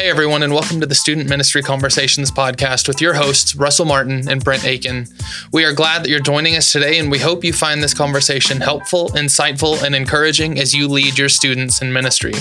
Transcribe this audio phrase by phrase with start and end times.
[0.00, 4.30] Hey, everyone, and welcome to the Student Ministry Conversations podcast with your hosts, Russell Martin
[4.30, 5.06] and Brent Aiken.
[5.52, 8.62] We are glad that you're joining us today, and we hope you find this conversation
[8.62, 12.32] helpful, insightful, and encouraging as you lead your students in ministry.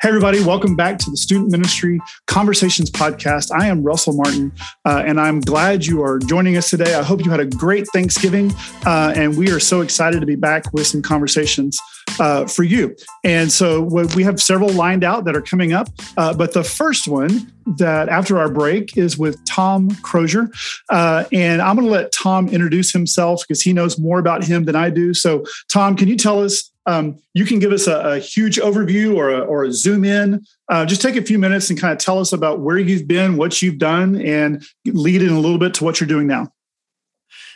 [0.00, 3.50] Hey, everybody, welcome back to the Student Ministry Conversations Podcast.
[3.50, 4.52] I am Russell Martin,
[4.84, 6.94] uh, and I'm glad you are joining us today.
[6.94, 8.52] I hope you had a great Thanksgiving,
[8.86, 11.80] uh, and we are so excited to be back with some conversations
[12.20, 12.94] uh, for you.
[13.24, 13.82] And so
[14.14, 18.08] we have several lined out that are coming up, uh, but the first one that
[18.08, 20.48] after our break is with Tom Crozier.
[20.90, 24.64] Uh, and I'm going to let Tom introduce himself because he knows more about him
[24.64, 25.12] than I do.
[25.12, 29.14] So, Tom, can you tell us um, you can give us a, a huge overview
[29.14, 30.42] or a, or a zoom in.
[30.70, 33.36] Uh, just take a few minutes and kind of tell us about where you've been,
[33.36, 36.50] what you've done, and lead in a little bit to what you're doing now.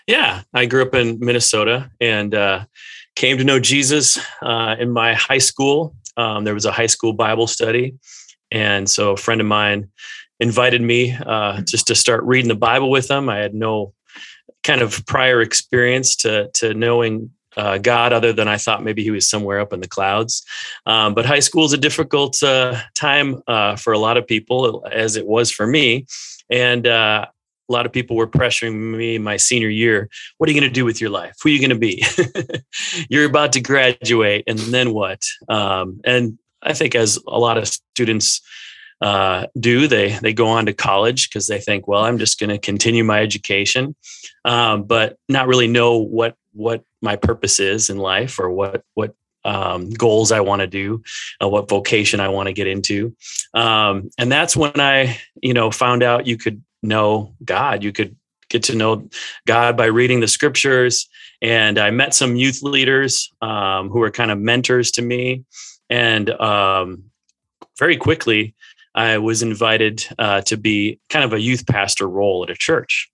[0.06, 2.66] Yeah, I grew up in Minnesota and uh,
[3.16, 5.96] came to know Jesus uh, in my high school.
[6.18, 7.94] Um, there was a high school Bible study.
[8.50, 9.88] And so a friend of mine
[10.40, 13.30] invited me uh, just to start reading the Bible with them.
[13.30, 13.94] I had no
[14.62, 19.10] kind of prior experience to, to knowing uh, God other than I thought maybe he
[19.10, 20.44] was somewhere up in the clouds.
[20.86, 24.86] Um, but high school is a difficult uh, time uh, for a lot of people,
[24.90, 26.06] as it was for me.
[26.50, 27.26] And uh,
[27.68, 30.08] a lot of people were pressuring me my senior year.
[30.38, 31.36] What are you going to do with your life?
[31.42, 32.04] Who are you going to be?
[33.08, 35.22] You're about to graduate, and then what?
[35.48, 38.40] Um, and I think, as a lot of students
[39.02, 42.50] uh, do, they they go on to college because they think, well, I'm just going
[42.50, 43.96] to continue my education,
[44.44, 49.16] um, but not really know what what my purpose is in life or what what
[49.44, 51.02] um, goals I want to do,
[51.42, 53.14] uh, what vocation I want to get into,
[53.54, 57.82] um, and that's when I, you know, found out you could know God.
[57.82, 58.14] You could
[58.50, 59.08] get to know
[59.48, 61.08] God by reading the scriptures,
[61.40, 65.44] and I met some youth leaders um, who were kind of mentors to me,
[65.90, 67.02] and um,
[67.80, 68.54] very quickly
[68.94, 73.10] I was invited uh, to be kind of a youth pastor role at a church.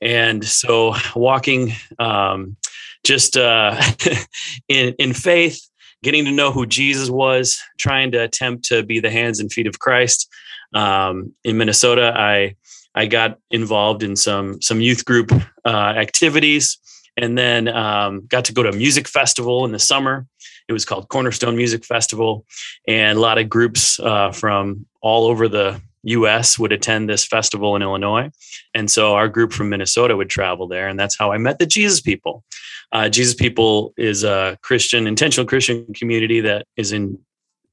[0.00, 2.56] And so, walking um,
[3.04, 3.80] just uh,
[4.68, 5.60] in in faith,
[6.02, 9.66] getting to know who Jesus was, trying to attempt to be the hands and feet
[9.66, 10.28] of Christ.
[10.74, 12.56] Um, in Minnesota, I
[12.94, 15.32] I got involved in some some youth group
[15.64, 16.78] uh, activities,
[17.16, 20.26] and then um, got to go to a music festival in the summer.
[20.68, 22.44] It was called Cornerstone Music Festival,
[22.88, 27.76] and a lot of groups uh, from all over the US would attend this festival
[27.76, 28.28] in Illinois.
[28.74, 30.88] And so our group from Minnesota would travel there.
[30.88, 32.42] And that's how I met the Jesus People.
[32.90, 37.20] Uh, Jesus People is a Christian, intentional Christian community that is in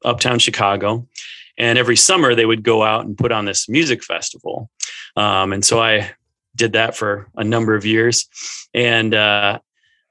[0.05, 1.07] uptown Chicago.
[1.57, 4.69] And every summer they would go out and put on this music festival.
[5.15, 6.11] Um, and so I
[6.55, 8.27] did that for a number of years.
[8.75, 9.57] And uh,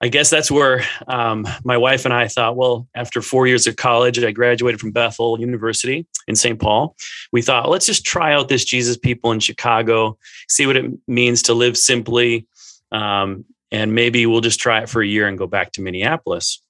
[0.03, 3.77] I guess that's where um, my wife and I thought, well, after four years of
[3.77, 6.59] college, I graduated from Bethel University in St.
[6.59, 6.97] Paul.
[7.31, 10.19] We thought, let's just try out this Jesus people in Chicago,
[10.49, 12.49] see what it means to live simply.
[12.91, 16.62] Um, and maybe we'll just try it for a year and go back to Minneapolis.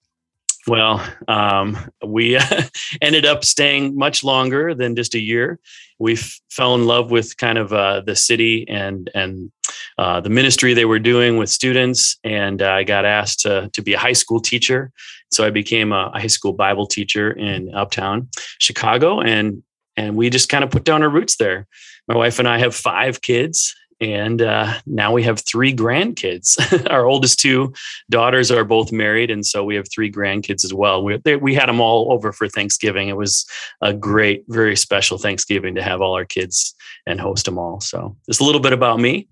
[0.67, 2.39] Well, um, we
[3.03, 5.59] ended up staying much longer than just a year.
[5.99, 9.51] We f- fell in love with kind of uh, the city and and
[9.99, 13.83] uh, the ministry they were doing with students, and uh, I got asked to to
[13.83, 14.93] be a high school teacher.
[15.31, 19.63] So I became a high school Bible teacher in Uptown Chicago, and
[19.97, 21.67] and we just kind of put down our roots there.
[22.09, 26.59] My wife and I have five kids, and uh, now we have three grandkids.
[26.91, 27.73] Our oldest two
[28.11, 31.05] daughters are both married, and so we have three grandkids as well.
[31.05, 33.09] We they, we had them all over for Thanksgiving.
[33.09, 33.47] It was
[33.81, 36.75] a great, very special Thanksgiving to have all our kids
[37.07, 37.81] and host them all.
[37.81, 39.29] So just a little bit about me.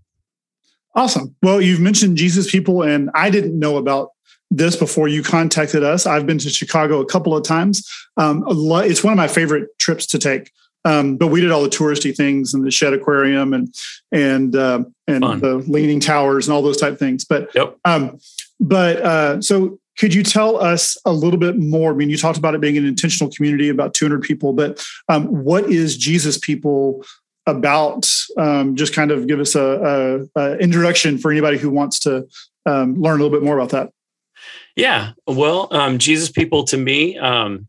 [0.94, 1.34] Awesome.
[1.43, 4.11] Well, you've mentioned Jesus people, and I didn't know about
[4.52, 6.06] this before you contacted us.
[6.06, 7.88] I've been to Chicago a couple of times.
[8.16, 10.52] Um, it's one of my favorite trips to take.
[10.85, 13.75] Um, but we did all the touristy things and the Shedd Aquarium and
[14.12, 15.41] and uh, and Fun.
[15.41, 17.25] the Leaning Towers and all those type things.
[17.25, 17.77] But yep.
[17.85, 18.19] um,
[18.59, 21.93] but uh, so could you tell us a little bit more?
[21.93, 25.27] I mean, you talked about it being an intentional community, about 200 people, but um,
[25.27, 27.05] what is Jesus People
[27.47, 28.09] about?
[28.38, 32.26] Um, just kind of give us a, a, a, introduction for anybody who wants to
[32.65, 33.93] um, learn a little bit more about that.
[34.75, 37.69] Yeah, well, um, Jesus People to me um,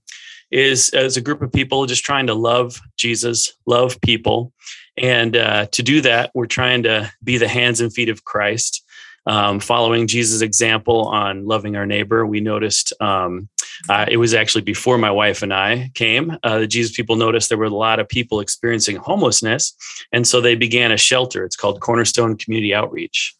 [0.51, 4.53] is as a group of people just trying to love Jesus, love people,
[4.97, 8.83] and uh, to do that, we're trying to be the hands and feet of Christ
[9.27, 13.49] um, following Jesus' example on loving our neighbor, we noticed um,
[13.87, 16.37] uh, it was actually before my wife and I came.
[16.43, 19.75] Uh, the Jesus people noticed there were a lot of people experiencing homelessness,
[20.11, 21.45] and so they began a shelter.
[21.45, 23.35] It's called Cornerstone Community Outreach,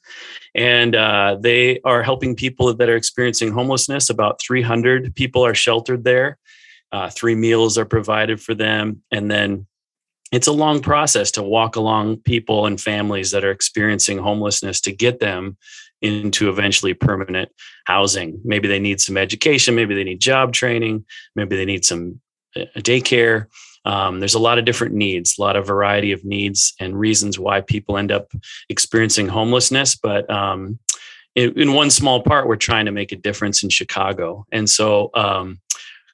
[0.54, 4.10] and uh, they are helping people that are experiencing homelessness.
[4.10, 6.38] About 300 people are sheltered there.
[6.92, 9.66] Uh, three meals are provided for them, and then
[10.32, 14.92] it's a long process to walk along people and families that are experiencing homelessness to
[14.92, 15.58] get them
[16.02, 17.50] into eventually permanent
[17.86, 18.40] housing.
[18.44, 21.06] Maybe they need some education, maybe they need job training,
[21.36, 22.20] maybe they need some
[22.56, 23.48] uh, daycare.
[23.84, 27.40] Um, there's a lot of different needs, a lot of variety of needs and reasons
[27.40, 28.32] why people end up
[28.70, 29.96] experiencing homelessness.
[29.96, 30.80] But um,
[31.36, 34.46] in, in, one small part, we're trying to make a difference in Chicago.
[34.52, 35.60] And so um,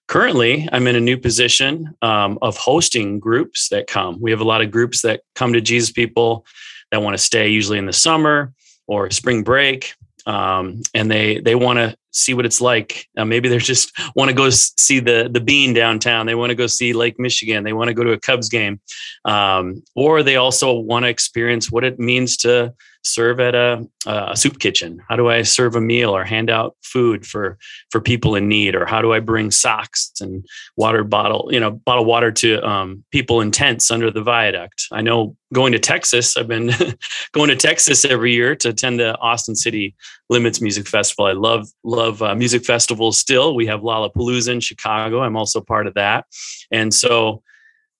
[0.08, 4.46] currently i'm in a new position um, of hosting groups that come we have a
[4.46, 6.46] lot of groups that come to jesus people
[6.92, 8.54] that want to stay usually in the summer
[8.88, 9.94] or spring break
[10.28, 13.08] um, and they they want to see what it's like.
[13.18, 16.26] Uh, maybe they just want to go see the the bean downtown.
[16.26, 17.64] They want to go see Lake Michigan.
[17.64, 18.80] They want to go to a Cubs game,
[19.26, 22.74] um, or they also want to experience what it means to
[23.08, 25.02] serve at a, a, soup kitchen?
[25.08, 27.58] How do I serve a meal or hand out food for
[27.90, 28.76] for people in need?
[28.76, 30.46] Or how do I bring socks and
[30.76, 34.88] water bottle, you know, bottle water to um, people in tents under the viaduct?
[34.92, 36.72] I know going to Texas, I've been
[37.32, 39.96] going to Texas every year to attend the Austin City
[40.30, 41.26] Limits Music Festival.
[41.26, 43.18] I love love uh, music festivals.
[43.18, 45.22] Still, we have Lollapalooza in Chicago.
[45.22, 46.26] I'm also part of that,
[46.72, 47.42] and so.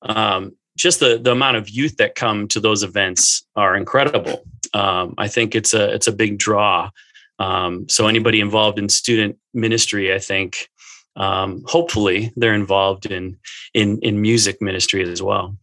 [0.04, 4.44] Um, just the, the amount of youth that come to those events are incredible
[4.78, 6.92] um, I think it's a it's a big draw.
[7.40, 10.70] Um, so anybody involved in student ministry, I think,
[11.16, 13.38] um, hopefully they're involved in
[13.74, 15.58] in in music ministry as well.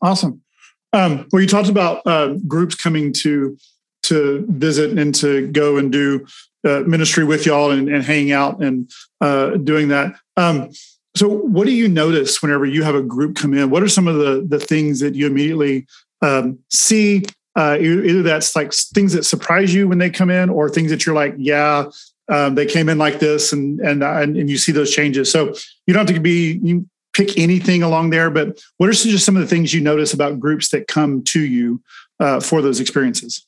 [0.00, 0.40] Awesome.
[0.92, 3.56] Um, well, you talked about uh, groups coming to
[4.04, 6.26] to visit and to go and do
[6.66, 8.90] uh, ministry with y'all and, and out and
[9.20, 10.14] uh, doing that.
[10.36, 10.70] Um,
[11.16, 13.70] so, what do you notice whenever you have a group come in?
[13.70, 15.86] What are some of the the things that you immediately
[16.22, 17.24] um, see
[17.56, 21.04] uh, either that's like things that surprise you when they come in, or things that
[21.04, 21.84] you're like, yeah,
[22.28, 25.30] um, they came in like this, and and and you see those changes.
[25.30, 25.54] So
[25.86, 29.36] you don't have to be you pick anything along there, but what are just some
[29.36, 31.82] of the things you notice about groups that come to you
[32.20, 33.46] uh, for those experiences?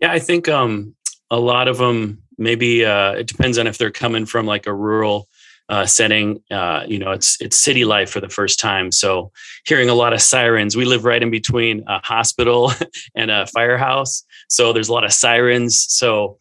[0.00, 0.94] Yeah, I think um,
[1.30, 4.74] a lot of them maybe uh, it depends on if they're coming from like a
[4.74, 5.28] rural
[5.68, 6.42] uh, setting.
[6.50, 8.92] Uh, you know, it's it's city life for the first time.
[8.92, 9.32] So
[9.66, 10.76] hearing a lot of sirens.
[10.76, 12.72] We live right in between a hospital
[13.14, 15.86] and a firehouse, so there's a lot of sirens.
[15.88, 16.38] So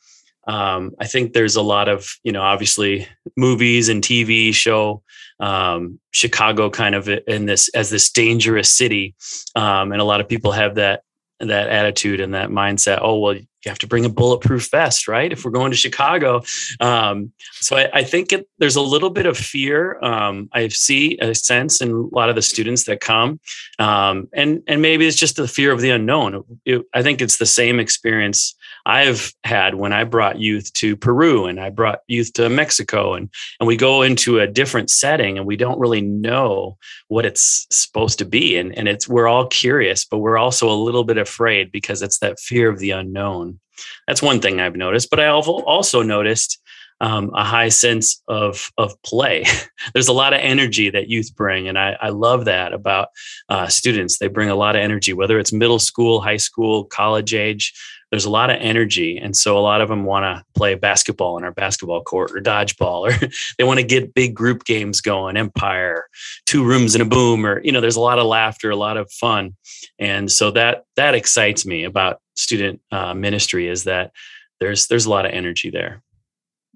[0.47, 5.03] um, I think there's a lot of you know, obviously movies and TV show
[5.39, 9.15] um, Chicago kind of in this as this dangerous city,
[9.55, 11.03] um, and a lot of people have that
[11.39, 12.99] that attitude and that mindset.
[13.01, 15.31] Oh well, you have to bring a bulletproof vest, right?
[15.31, 16.43] If we're going to Chicago.
[16.79, 19.99] Um, so I, I think it, there's a little bit of fear.
[20.01, 23.39] Um, I see a sense in a lot of the students that come,
[23.79, 26.43] um, and and maybe it's just the fear of the unknown.
[26.65, 31.45] It, I think it's the same experience I've had when I brought youth to Peru
[31.45, 35.47] and I brought youth to Mexico, and and we go into a different setting and
[35.47, 36.77] we don't really know
[37.07, 40.83] what it's supposed to be, and and it's we're all curious, but we're also a
[40.83, 43.59] little bit afraid because it's that fear of the unknown.
[44.07, 45.09] That's one thing I've noticed.
[45.09, 46.59] But I also noticed
[47.01, 49.45] um, a high sense of of play.
[49.93, 53.09] There's a lot of energy that youth bring, and I, I love that about
[53.49, 54.17] uh, students.
[54.17, 57.73] They bring a lot of energy, whether it's middle school, high school, college age.
[58.15, 61.37] There's a lot of energy, and so a lot of them want to play basketball
[61.37, 65.35] in our basketball court or dodgeball, or they want to get big group games going.
[65.35, 66.07] Empire,
[66.45, 68.95] two rooms and a boom, or you know, there's a lot of laughter, a lot
[68.95, 69.53] of fun,
[69.99, 74.13] and so that that excites me about student uh, ministry is that
[74.61, 76.01] there's there's a lot of energy there.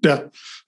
[0.02, 0.24] Yeah.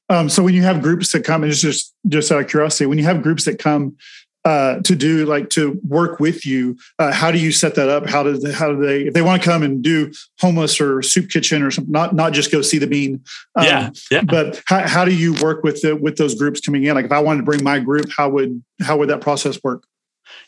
[0.08, 2.86] Um, so when you have groups that come, and it's just just out of curiosity,
[2.86, 3.98] when you have groups that come
[4.44, 8.08] uh, to do like to work with you, uh, how do you set that up?
[8.08, 11.02] How do they, how do they if they want to come and do homeless or
[11.02, 11.92] soup kitchen or something?
[11.92, 13.22] Not not just go see the bean.
[13.54, 14.22] Um, yeah, yeah.
[14.22, 16.94] But how, how do you work with the with those groups coming in?
[16.94, 19.84] Like if I wanted to bring my group, how would how would that process work?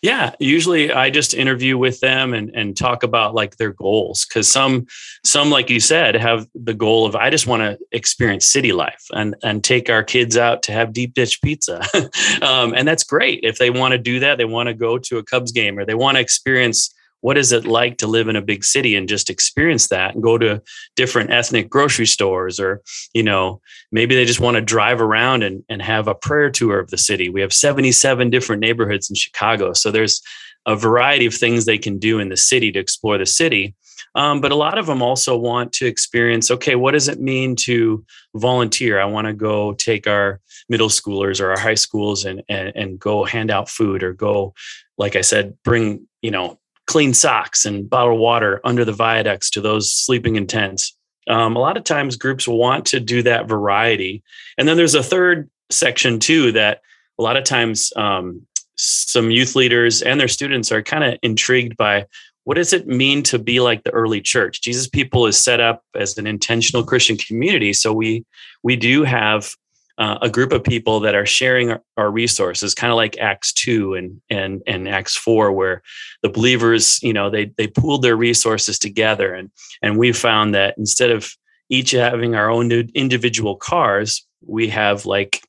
[0.03, 4.49] Yeah, usually I just interview with them and and talk about like their goals because
[4.49, 4.87] some
[5.25, 9.05] some like you said have the goal of I just want to experience city life
[9.13, 11.83] and and take our kids out to have deep dish pizza,
[12.43, 14.39] um, and that's great if they want to do that.
[14.39, 17.53] They want to go to a Cubs game or they want to experience what is
[17.53, 20.61] it like to live in a big city and just experience that and go to
[20.95, 22.83] different ethnic grocery stores or
[23.15, 26.79] you know maybe they just want to drive around and, and have a prayer tour
[26.79, 27.31] of the city.
[27.31, 30.21] We have 77 different neighborhoods in chicago so there's
[30.67, 33.75] a variety of things they can do in the city to explore the city.
[34.15, 37.57] Um, but a lot of them also want to experience okay what does it mean
[37.69, 38.05] to
[38.35, 39.01] volunteer?
[39.01, 42.99] I want to go take our middle schoolers or our high schools and, and and
[42.99, 44.53] go hand out food or go
[44.97, 49.61] like i said bring you know clean socks and bottled water under the viaducts to
[49.61, 50.97] those sleeping in tents.
[51.29, 54.23] Um, a lot of times groups want to do that variety.
[54.59, 56.81] And then there's a third section too that
[57.19, 61.77] a lot of times um, some youth leaders and their students are kind of intrigued
[61.77, 62.07] by
[62.45, 65.83] what does it mean to be like the early church jesus people is set up
[65.95, 68.25] as an intentional christian community so we
[68.63, 69.55] we do have
[69.99, 73.53] uh, a group of people that are sharing our, our resources, kind of like Acts
[73.53, 75.83] two and and and Acts four, where
[76.23, 79.51] the believers, you know, they they pooled their resources together, and
[79.83, 81.33] and we found that instead of
[81.71, 85.43] each having our own individual cars, we have like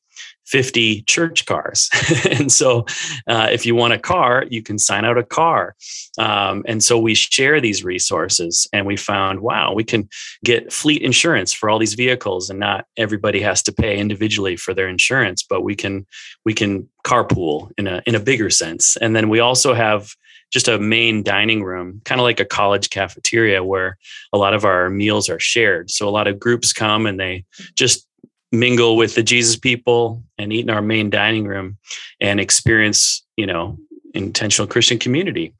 [0.46, 1.90] 50 church cars.
[2.30, 2.86] and so,
[3.26, 5.74] uh, if you want a car, you can sign out a car.
[6.18, 10.08] Um, and so, we share these resources, and we found, wow, we can
[10.44, 14.72] get fleet insurance for all these vehicles, and not everybody has to pay individually for
[14.72, 16.06] their insurance, but we can
[16.44, 18.96] we can carpool in a in a bigger sense.
[18.96, 20.14] And then we also have
[20.52, 23.98] just a main dining room, kind of like a college cafeteria where
[24.32, 25.90] a lot of our meals are shared.
[25.90, 27.44] So a lot of groups come and they
[27.74, 28.06] just
[28.52, 31.78] mingle with the Jesus people and eat in our main dining room
[32.20, 33.78] and experience, you know,
[34.14, 35.52] intentional Christian community.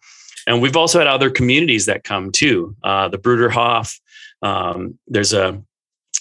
[0.46, 2.76] And we've also had other communities that come too.
[2.82, 3.98] Uh, the Bruderhof.
[4.42, 5.60] Um, there's a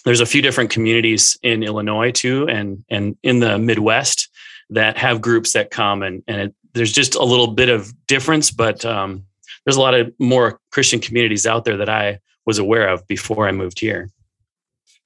[0.04, 4.30] there's a few different communities in Illinois too, and and in the Midwest
[4.72, 8.52] that have groups that come and and it, there's just a little bit of difference,
[8.52, 9.26] but um,
[9.66, 13.48] there's a lot of more Christian communities out there that I was aware of before
[13.48, 14.10] I moved here.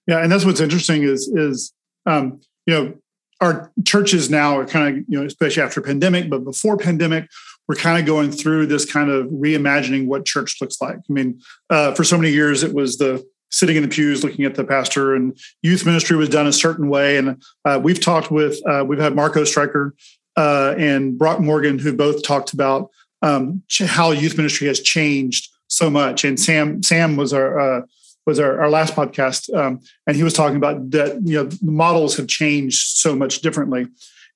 [0.09, 1.71] Yeah, and that's what's interesting is is
[2.07, 2.93] um, you know
[3.41, 7.29] our churches now are kind of you know especially after pandemic, but before pandemic,
[7.67, 10.95] we're kind of going through this kind of reimagining what church looks like.
[10.97, 11.39] I mean,
[11.69, 14.63] uh, for so many years it was the sitting in the pews looking at the
[14.63, 18.83] pastor and youth ministry was done a certain way and uh, we've talked with uh,
[18.85, 19.91] we've had Marko Oestreicher
[20.37, 22.91] uh, and brock morgan who both talked about
[23.23, 27.81] um, how youth ministry has changed so much and sam sam was our uh,
[28.29, 31.71] was our, our last podcast, um, and he was talking about that you know the
[31.71, 33.87] models have changed so much differently,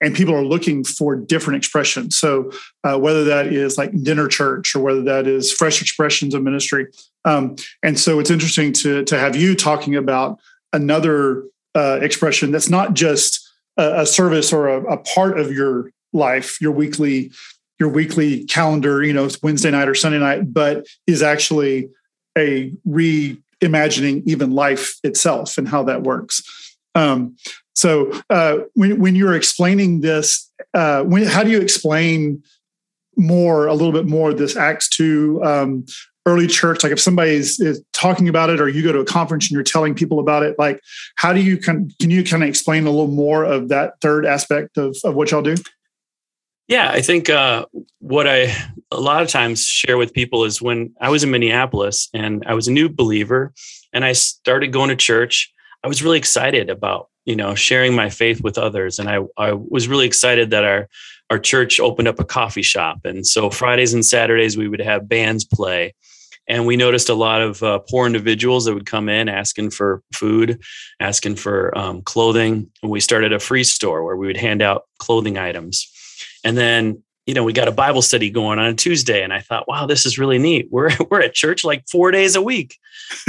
[0.01, 2.17] and people are looking for different expressions.
[2.17, 2.51] So
[2.83, 6.87] uh, whether that is like dinner church or whether that is fresh expressions of ministry,
[7.23, 10.39] um, and so it's interesting to to have you talking about
[10.73, 11.43] another
[11.75, 13.47] uh, expression that's not just
[13.77, 17.31] a, a service or a, a part of your life, your weekly
[17.79, 21.89] your weekly calendar, you know, Wednesday night or Sunday night, but is actually
[22.37, 26.43] a re imagining even life itself and how that works.
[26.95, 27.35] Um,
[27.73, 32.43] so uh, when, when you're explaining this, uh, when, how do you explain
[33.17, 35.85] more, a little bit more, this Acts 2 um,
[36.25, 36.83] early church?
[36.83, 39.51] Like if somebody is, is, talking about it or you go to a conference and
[39.53, 40.79] you're telling people about it, like
[41.15, 44.77] how do you, can, you kind of explain a little more of that third aspect
[44.77, 45.55] of, of what y'all do?
[46.73, 47.67] Yeah, I think uh,
[47.99, 48.51] what I
[48.89, 52.55] a lot of times share with people is when I was in Minneapolis and I
[52.55, 53.53] was a new believer
[53.93, 55.53] and I started going to church,
[55.83, 59.53] I was really excited about you know sharing my faith with others, and I I
[59.53, 60.89] was really excited that our
[61.29, 65.07] our church opened up a coffee shop, and so Fridays and Saturdays we would have
[65.07, 65.93] bands play.
[66.47, 70.01] And we noticed a lot of uh, poor individuals that would come in asking for
[70.11, 70.59] food,
[70.99, 72.69] asking for um, clothing.
[72.81, 75.92] And we started a free store where we would hand out clothing items
[76.43, 79.39] and then, you know, we got a Bible study going on a Tuesday, and I
[79.39, 80.67] thought, wow, this is really neat.
[80.71, 82.77] We're we're at church like four days a week,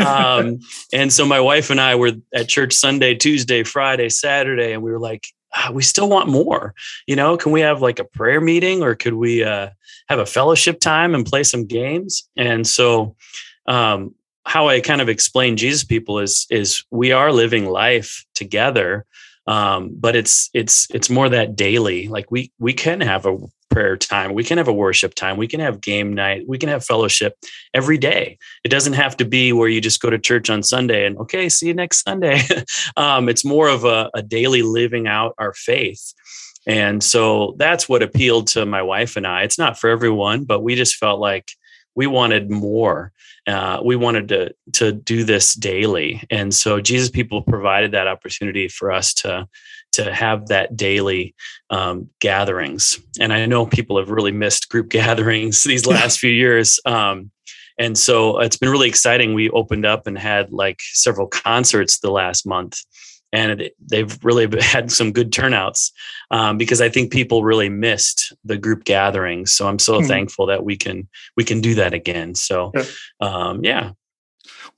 [0.05, 0.61] um,
[0.93, 4.91] and so my wife and I were at church Sunday, Tuesday, Friday, Saturday, and we
[4.91, 6.75] were like, ah, we still want more.
[7.07, 9.71] You know, can we have like a prayer meeting, or could we uh,
[10.09, 12.29] have a fellowship time and play some games?
[12.37, 13.17] And so,
[13.67, 19.07] um, how I kind of explain Jesus people is is we are living life together
[19.47, 23.37] um, but it's it's it's more that daily like we we can have a
[23.71, 26.69] prayer time we can have a worship time we can have game night we can
[26.69, 27.37] have fellowship
[27.73, 28.39] every day.
[28.63, 31.49] It doesn't have to be where you just go to church on sunday and okay
[31.49, 32.41] see you next sunday.
[32.97, 36.15] Um, it's more of a, a daily living out our faith.
[36.67, 39.43] And so that's what appealed to my wife and I.
[39.43, 41.51] It's not for everyone, but we just felt like
[41.95, 43.13] we wanted more.
[43.47, 48.69] Uh, we wanted to to do this daily, and so Jesus People provided that opportunity
[48.69, 49.49] for us to
[49.93, 51.35] to have that daily
[51.71, 52.99] um, gatherings.
[53.21, 56.81] And I know people have really missed group gatherings these last few years.
[56.85, 57.31] Um,
[57.79, 59.35] and so it's been really exciting.
[59.35, 62.79] We opened up and had like several concerts the last month
[63.35, 65.93] and they've really had some good turnouts
[66.31, 69.53] um, because I think people really missed the group gatherings.
[69.53, 70.07] So I'm so mm-hmm.
[70.07, 72.35] thankful that we can we can do that again.
[72.35, 72.85] So yeah.
[73.21, 73.91] Um, yeah.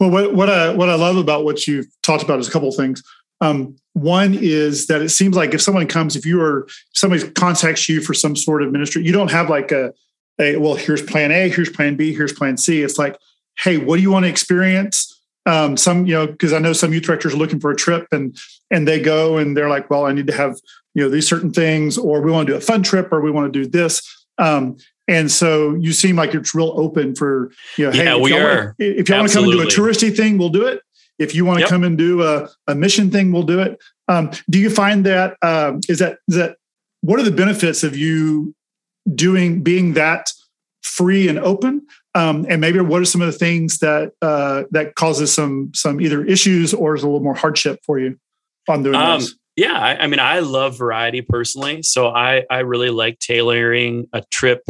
[0.01, 2.69] Well, what what I what I love about what you've talked about is a couple
[2.69, 3.03] of things.
[3.43, 7.29] Um, one is that it seems like if someone comes, if you are if somebody
[7.31, 9.93] contacts you for some sort of ministry, you don't have like a
[10.41, 12.83] a well, here's plan A, here's plan B, here's plan C.
[12.83, 13.19] It's like,
[13.59, 15.16] hey, what do you want to experience?
[15.47, 18.07] Um, some you know because i know some youth directors are looking for a trip
[18.13, 18.37] and
[18.71, 20.57] and they go and they're like well i need to have
[20.97, 23.31] you know these certain things or we want to do a fun trip or we
[23.31, 24.03] want to do this.
[24.39, 28.33] Um, and so you seem like it's real open for you know yeah, hey we
[28.33, 28.57] if are.
[28.65, 30.81] Want, if you want to come and do a touristy thing we'll do it.
[31.19, 31.71] If you want to yep.
[31.71, 33.79] come and do a, a mission thing we'll do it.
[34.09, 36.57] Um, do you find that um, is that is that
[37.03, 38.55] what are the benefits of you
[39.15, 40.31] doing being that
[40.83, 44.95] free and open um, and maybe what are some of the things that uh, that
[44.95, 48.19] causes some some either issues or is a little more hardship for you
[48.69, 49.35] on doing um, this?
[49.55, 54.23] Yeah, I, I, mean, I love variety personally, so I I really like tailoring a
[54.31, 54.63] trip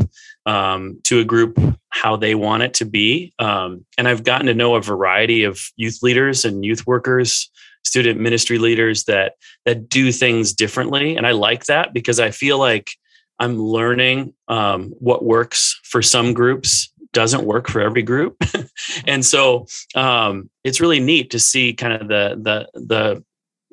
[0.44, 1.58] um, to a group
[1.90, 5.60] how they want it to be, um, and I've gotten to know a variety of
[5.76, 7.48] youth leaders and youth workers,
[7.84, 9.34] student ministry leaders that
[9.66, 12.90] that do things differently, and I like that because I feel like
[13.38, 18.36] I'm learning um, what works for some groups doesn't work for every group
[19.06, 23.24] and so um, it's really neat to see kind of the the the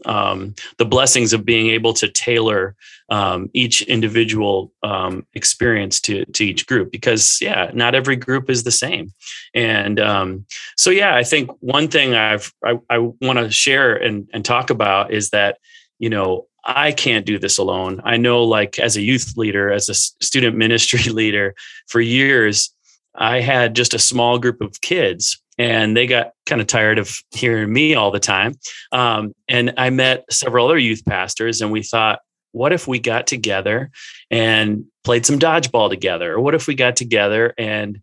[0.10, 2.76] um, the blessings of being able to tailor
[3.10, 8.64] um, each individual um, experience to to each group because yeah not every group is
[8.64, 9.12] the same
[9.54, 10.46] and um,
[10.78, 14.70] so yeah i think one thing i've i, I want to share and, and talk
[14.70, 15.58] about is that
[16.00, 18.02] you know I can't do this alone.
[18.06, 21.56] I know, like, as a youth leader, as a student ministry leader
[21.88, 22.74] for years,
[23.16, 27.16] I had just a small group of kids and they got kind of tired of
[27.32, 28.56] hearing me all the time.
[28.92, 32.20] Um, and I met several other youth pastors and we thought,
[32.52, 33.92] what if we got together
[34.30, 36.34] and played some dodgeball together?
[36.34, 38.00] Or what if we got together and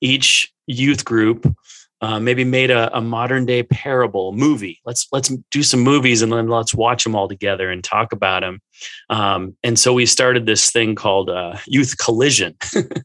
[0.00, 1.52] each youth group
[2.00, 4.80] uh, maybe made a, a, modern day parable movie.
[4.84, 8.40] Let's let's do some movies and then let's watch them all together and talk about
[8.40, 8.60] them.
[9.08, 12.54] Um, and so we started this thing called uh, Youth Collision,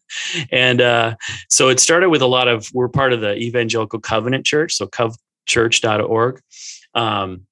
[0.52, 1.16] and uh,
[1.50, 4.88] so it started with a lot of we're part of the Evangelical Covenant Church, so
[4.88, 6.42] covchurch.org.
[6.94, 7.48] Um,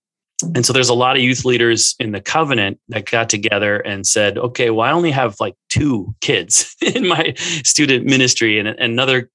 [0.56, 4.08] and so there's a lot of youth leaders in the covenant that got together and
[4.08, 8.58] said, okay, well, I only have like two kids in my student ministry.
[8.58, 9.30] And another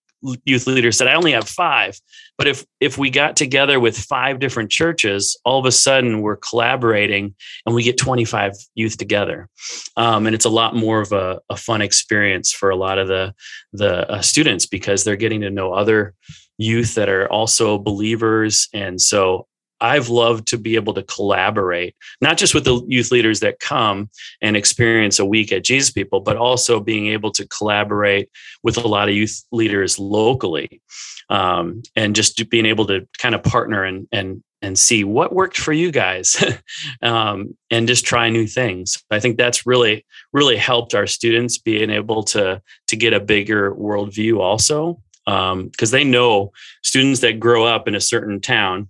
[0.45, 1.99] youth leader said, I only have five.
[2.37, 6.37] But if if we got together with five different churches, all of a sudden we're
[6.37, 7.35] collaborating
[7.65, 9.49] and we get 25 youth together.
[9.97, 13.09] Um, and it's a lot more of a, a, fun experience for a lot of
[13.09, 13.35] the,
[13.73, 16.15] the uh, students because they're getting to know other
[16.59, 18.69] youth that are also believers.
[18.75, 19.47] And so
[19.85, 24.09] I've loved to be able to collaborate, not just with the youth leaders that come
[24.41, 28.31] and experience a week at Jesus People, but also being able to collaborate
[28.63, 30.81] with a lot of youth leaders locally,
[31.29, 35.59] um, and just being able to kind of partner and and and see what worked
[35.59, 36.43] for you guys,
[37.03, 39.05] um, and just try new things.
[39.11, 43.75] I think that's really really helped our students being able to to get a bigger
[43.75, 48.89] worldview also because um, they know students that grow up in a certain town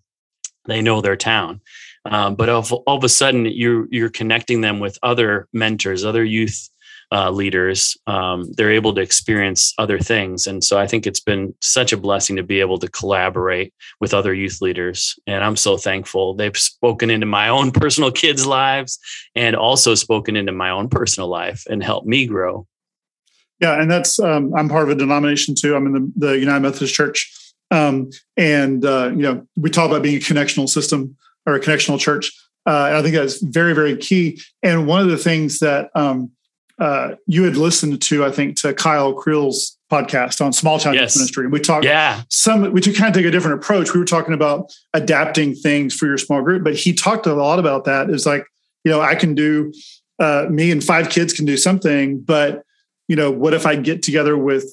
[0.66, 1.61] they know their town.
[2.07, 6.24] Um, but all, all, of a sudden, you're you're connecting them with other mentors, other
[6.24, 6.68] youth
[7.11, 7.96] uh, leaders.
[8.07, 11.96] Um, they're able to experience other things, and so I think it's been such a
[11.96, 15.18] blessing to be able to collaborate with other youth leaders.
[15.27, 18.98] And I'm so thankful they've spoken into my own personal kids' lives,
[19.35, 22.66] and also spoken into my own personal life and helped me grow.
[23.61, 25.74] Yeah, and that's um, I'm part of a denomination too.
[25.74, 27.33] I'm in the, the United Methodist Church
[27.75, 31.99] um, and uh, you know, we talk about being a connectional system or a connectional
[31.99, 32.33] church.
[32.67, 34.41] Uh, and I think that's very, very key.
[34.63, 36.31] And one of the things that um,
[36.79, 41.17] uh, you had listened to, I think, to Kyle Creel's podcast on small town yes.
[41.17, 41.85] ministry, and we talked.
[41.85, 43.93] Yeah, some we took kind of take a different approach.
[43.93, 47.59] We were talking about adapting things for your small group, but he talked a lot
[47.59, 48.09] about that.
[48.09, 48.47] It's like
[48.85, 49.73] you know, I can do
[50.19, 52.65] uh, me and five kids can do something, but
[53.09, 54.65] you know, what if I get together with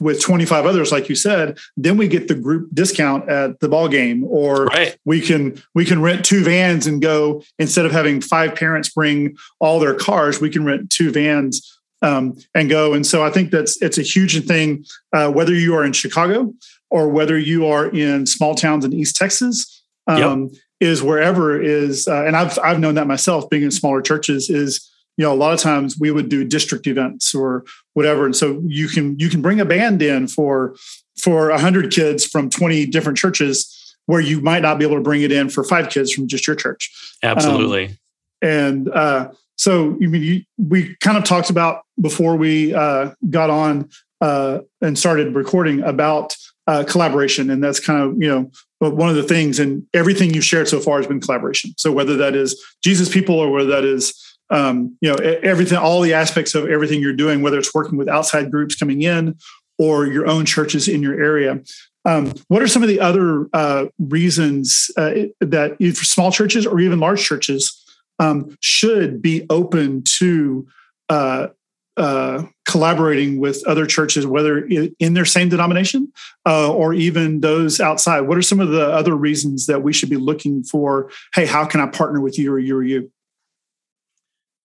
[0.00, 3.88] with 25 others like you said then we get the group discount at the ball
[3.88, 4.96] game or right.
[5.04, 9.36] we can we can rent two vans and go instead of having five parents bring
[9.60, 13.50] all their cars we can rent two vans um, and go and so i think
[13.50, 16.52] that's it's a huge thing uh, whether you are in chicago
[16.90, 20.60] or whether you are in small towns in east texas um, yep.
[20.80, 24.91] is wherever is uh, and i've i've known that myself being in smaller churches is
[25.16, 28.24] you know a lot of times we would do district events or whatever.
[28.24, 30.76] And so you can you can bring a band in for
[31.18, 35.22] for 100 kids from 20 different churches where you might not be able to bring
[35.22, 36.90] it in for five kids from just your church.
[37.22, 37.86] Absolutely.
[37.86, 37.98] Um,
[38.42, 43.50] and uh, so you mean you, we kind of talked about before we uh, got
[43.50, 43.88] on
[44.20, 46.34] uh, and started recording about
[46.66, 47.50] uh, collaboration.
[47.50, 50.80] And that's kind of you know one of the things and everything you've shared so
[50.80, 51.72] far has been collaboration.
[51.76, 56.00] So whether that is jesus people or whether that is um, you know everything all
[56.00, 59.36] the aspects of everything you're doing whether it's working with outside groups coming in
[59.78, 61.60] or your own churches in your area
[62.04, 67.00] um, what are some of the other uh, reasons uh, that small churches or even
[67.00, 67.78] large churches
[68.18, 70.66] um, should be open to
[71.08, 71.48] uh,
[71.96, 76.10] uh collaborating with other churches, whether in their same denomination
[76.46, 78.22] uh, or even those outside?
[78.22, 81.10] What are some of the other reasons that we should be looking for?
[81.34, 83.12] Hey, how can I partner with you or you or you?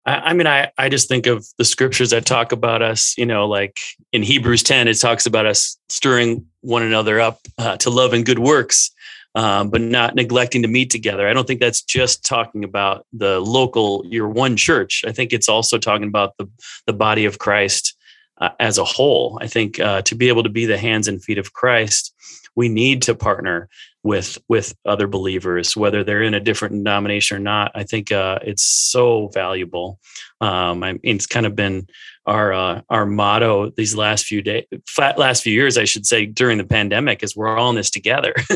[0.07, 3.47] I, mean, I, I just think of the scriptures that talk about us, you know,
[3.47, 3.79] like
[4.12, 8.25] in Hebrews 10, it talks about us stirring one another up uh, to love and
[8.25, 8.90] good works,
[9.35, 11.27] um, but not neglecting to meet together.
[11.27, 15.05] I don't think that's just talking about the local, your one church.
[15.07, 16.49] I think it's also talking about the,
[16.87, 17.97] the body of Christ
[18.38, 19.38] uh, as a whole.
[19.40, 22.12] I think uh, to be able to be the hands and feet of Christ,
[22.55, 23.71] we need to partner
[24.05, 27.73] with with other believers, whether they're in a different denomination or not.
[27.75, 29.99] I think uh, it's so valuable.
[30.43, 31.88] Um, I mean, it's kind of been
[32.27, 34.67] our uh, our motto these last few days,
[34.99, 38.35] last few years, I should say, during the pandemic, is we're all in this together.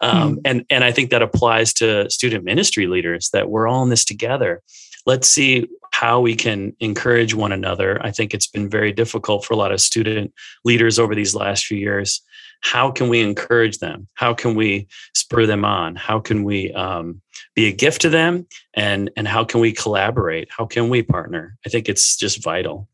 [0.00, 0.40] um, mm.
[0.44, 4.04] And and I think that applies to student ministry leaders that we're all in this
[4.04, 4.62] together.
[5.06, 8.04] Let's see how we can encourage one another.
[8.04, 10.34] I think it's been very difficult for a lot of student
[10.64, 12.20] leaders over these last few years
[12.60, 17.20] how can we encourage them how can we spur them on how can we um,
[17.54, 21.56] be a gift to them and and how can we collaborate how can we partner
[21.66, 22.88] i think it's just vital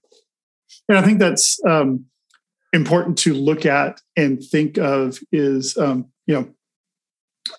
[0.88, 2.04] and i think that's um,
[2.72, 6.48] important to look at and think of is um, you know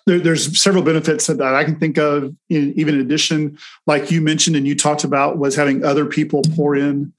[0.06, 2.34] there, there's several benefits that I can think of.
[2.48, 6.42] In, even in addition, like you mentioned and you talked about, was having other people
[6.54, 7.12] pour in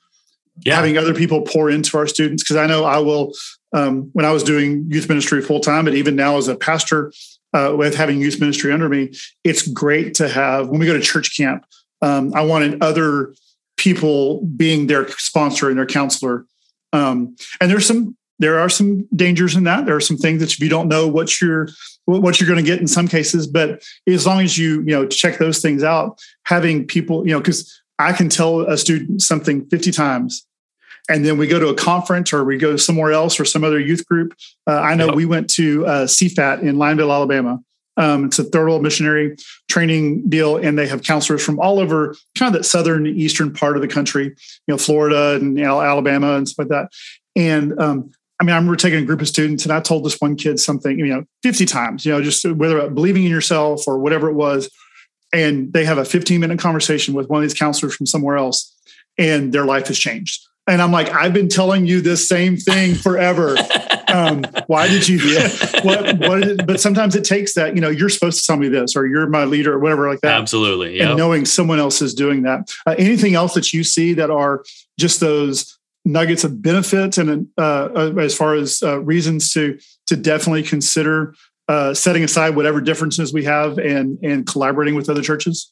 [0.65, 0.75] yeah.
[0.75, 2.43] having other people pour into our students.
[2.43, 3.33] Because I know I will,
[3.73, 7.11] um, when I was doing youth ministry full time, and even now as a pastor
[7.53, 11.01] uh, with having youth ministry under me, it's great to have when we go to
[11.01, 11.65] church camp.
[12.01, 13.33] Um, I wanted other
[13.77, 16.45] people being their sponsor and their counselor.
[16.93, 19.85] Um, and there's some there are some dangers in that.
[19.85, 21.69] There are some things that if you don't know what you're
[22.05, 25.07] what you're going to get in some cases, but as long as you you know
[25.07, 29.65] check those things out, having people you know because I can tell a student something
[29.69, 30.46] 50 times
[31.09, 33.79] and then we go to a conference or we go somewhere else or some other
[33.79, 34.35] youth group.
[34.67, 35.15] Uh, I know yep.
[35.15, 37.61] we went to uh, SIFAT in Lineville, Alabama.
[37.95, 39.37] Um, it's a third world missionary
[39.69, 43.75] training deal, and they have counselors from all over, kind of that southern eastern part
[43.75, 44.35] of the country, you
[44.67, 46.91] know, Florida and you know, Alabama and stuff like that.
[47.35, 50.21] And um, I mean, I remember taking a group of students, and I told this
[50.21, 53.97] one kid something, you know, 50 times, you know, just whether believing in yourself or
[53.97, 54.69] whatever it was.
[55.33, 58.75] And they have a 15 minute conversation with one of these counselors from somewhere else,
[59.17, 62.95] and their life has changed and I'm like, I've been telling you this same thing
[62.95, 63.57] forever.
[64.07, 65.19] um, why did you?
[65.81, 66.17] what?
[66.19, 66.67] What?
[66.67, 67.75] but sometimes it takes that.
[67.75, 70.21] You know, you're supposed to tell me this, or you're my leader, or whatever like
[70.21, 70.39] that.
[70.39, 70.97] Absolutely.
[70.97, 71.07] Yep.
[71.07, 72.69] And knowing someone else is doing that.
[72.85, 74.63] Uh, anything else that you see that are
[74.99, 80.15] just those nuggets of benefit, and uh, uh, as far as uh, reasons to to
[80.15, 81.33] definitely consider
[81.67, 85.71] uh, setting aside whatever differences we have and and collaborating with other churches.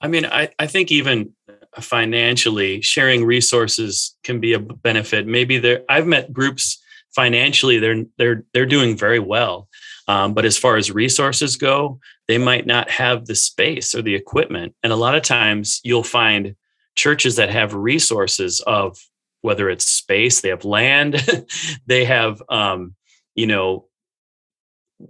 [0.00, 1.32] I mean, I, I think even
[1.80, 5.26] financially sharing resources can be a benefit.
[5.26, 6.82] Maybe there i've met groups
[7.14, 9.68] financially they're they're they're doing very well
[10.08, 14.14] um, but as far as resources go they might not have the space or the
[14.14, 14.74] equipment.
[14.82, 16.56] And a lot of times you'll find
[16.96, 18.98] churches that have resources of
[19.42, 21.24] whether it's space they have land
[21.86, 22.94] they have um,
[23.34, 23.86] you know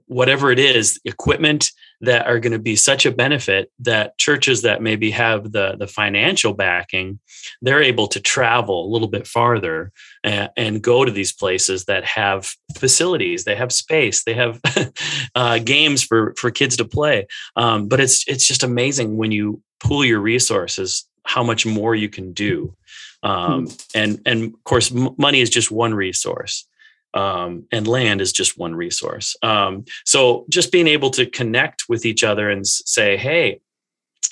[0.07, 1.71] whatever it is equipment
[2.01, 5.87] that are going to be such a benefit that churches that maybe have the the
[5.87, 7.19] financial backing
[7.63, 9.93] they're able to travel a little bit farther
[10.25, 14.61] and, and go to these places that have facilities they have space they have
[15.35, 17.27] uh, games for for kids to play.
[17.57, 22.09] Um, but it's it's just amazing when you pool your resources how much more you
[22.09, 22.75] can do.
[23.23, 23.73] Um, hmm.
[23.95, 26.67] and and of course m- money is just one resource
[27.17, 29.35] um, and land is just one resource.
[29.43, 33.61] Um, so just being able to connect with each other and say, hey,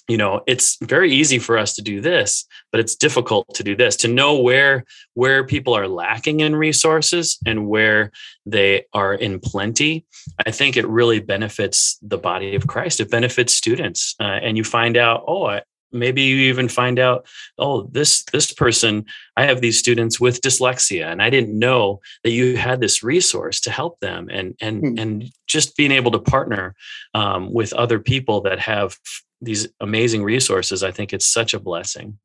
[0.07, 3.75] you know it's very easy for us to do this but it's difficult to do
[3.75, 8.11] this to know where where people are lacking in resources and where
[8.45, 10.05] they are in plenty
[10.47, 14.65] i think it really benefits the body of christ it benefits students uh, and you
[14.65, 15.63] find out oh I,
[15.95, 17.27] maybe you even find out
[17.59, 19.05] oh this this person
[19.37, 23.61] i have these students with dyslexia and i didn't know that you had this resource
[23.61, 24.99] to help them and and hmm.
[24.99, 26.75] and just being able to partner
[27.15, 28.99] um, with other people that have
[29.45, 32.19] these amazing resources, I think it's such a blessing.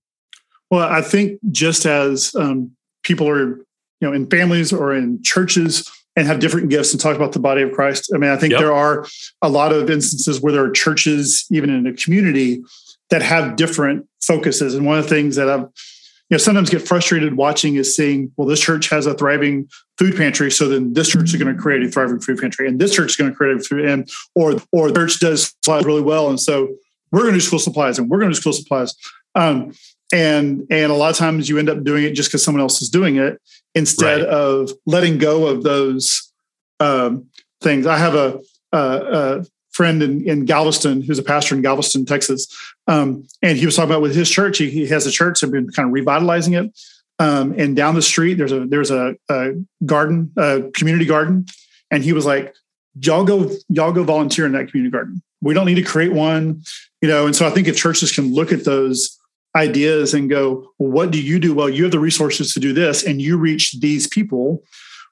[0.71, 2.71] Well, I think just as um,
[3.03, 3.65] people are, you
[4.01, 7.62] know, in families or in churches and have different gifts and talk about the body
[7.62, 8.12] of Christ.
[8.13, 8.60] I mean, I think yep.
[8.60, 9.05] there are
[9.41, 12.62] a lot of instances where there are churches, even in a community,
[13.09, 14.75] that have different focuses.
[14.75, 18.31] And one of the things that I've, you know, sometimes get frustrated watching is seeing,
[18.37, 19.67] well, this church has a thriving
[19.97, 22.79] food pantry, so then this church is going to create a thriving food pantry, and
[22.79, 26.01] this church is going to create a food, and or or the church does really
[26.01, 26.69] well, and so
[27.11, 28.93] we're going to do school supplies and we're going to do school supplies.
[29.35, 29.73] Um,
[30.11, 32.81] and and a lot of times you end up doing it just because someone else
[32.81, 33.39] is doing it
[33.75, 34.29] instead right.
[34.29, 36.31] of letting go of those
[36.79, 37.27] um,
[37.61, 37.85] things.
[37.85, 38.39] I have a,
[38.71, 42.47] a, a friend in, in, Galveston who's a pastor in Galveston, Texas,
[42.88, 44.58] um, and he was talking about with his church.
[44.58, 46.71] He, he has a church and been kind of revitalizing it.
[47.19, 49.51] Um, and down the street, there's a there's a, a
[49.86, 51.45] garden, a community garden,
[51.91, 52.55] and he was like,
[52.99, 55.21] "Y'all go, y'all go volunteer in that community garden.
[55.41, 56.63] We don't need to create one
[57.01, 59.17] you know and so i think if churches can look at those
[59.55, 62.73] ideas and go well, what do you do well you have the resources to do
[62.73, 64.63] this and you reach these people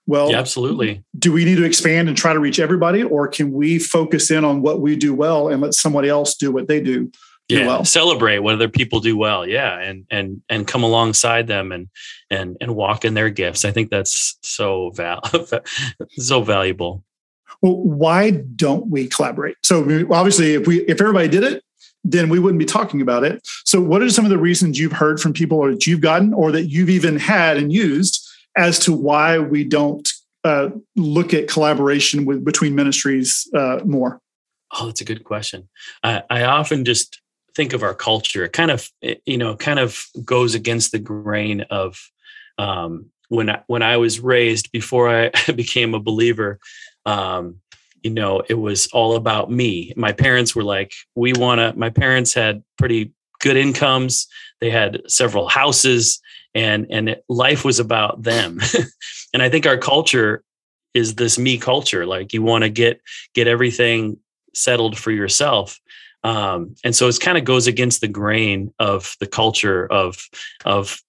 [0.07, 3.51] well yeah, absolutely do we need to expand and try to reach everybody or can
[3.51, 6.79] we focus in on what we do well and let somebody else do what they
[6.81, 7.11] do,
[7.47, 7.85] do yeah well?
[7.85, 11.89] celebrate what other people do well yeah and and and come alongside them and
[12.29, 15.21] and and walk in their gifts i think that's so val
[16.11, 17.03] so valuable
[17.61, 21.63] well why don't we collaborate so obviously if we if everybody did it
[22.03, 23.45] then we wouldn't be talking about it.
[23.65, 26.33] So, what are some of the reasons you've heard from people or that you've gotten
[26.33, 28.26] or that you've even had and used
[28.57, 30.07] as to why we don't
[30.43, 34.19] uh, look at collaboration with between ministries uh, more?
[34.77, 35.69] Oh, that's a good question.
[36.03, 37.21] I, I often just
[37.55, 38.43] think of our culture.
[38.43, 38.89] It kind of,
[39.25, 41.99] you know, kind of goes against the grain of
[42.57, 46.59] um, when I, when I was raised before I became a believer.
[47.05, 47.61] Um,
[48.03, 49.93] you know, it was all about me.
[49.95, 54.27] My parents were like, we want to, my parents had pretty good incomes.
[54.61, 56.21] They had several houses
[56.57, 58.59] and, and it, life was about them.
[59.33, 60.43] and I think our culture
[60.95, 62.07] is this me culture.
[62.07, 62.99] Like you want to get,
[63.35, 64.17] get everything
[64.55, 65.79] settled for yourself.
[66.23, 70.27] Um, and so it kind of goes against the grain of the culture of,
[70.65, 70.99] of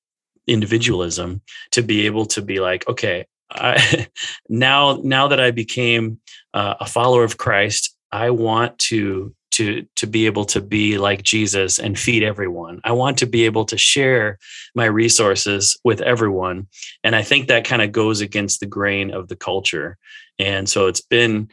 [0.47, 4.07] individualism to be able to be like, okay, I,
[4.51, 6.21] now now that I became
[6.53, 11.23] uh, a follower of Christ, I want to to to be able to be like
[11.23, 12.81] Jesus and feed everyone.
[12.85, 14.39] I want to be able to share
[14.75, 16.69] my resources with everyone,
[17.03, 19.97] and I think that kind of goes against the grain of the culture.
[20.39, 21.51] And so it's been,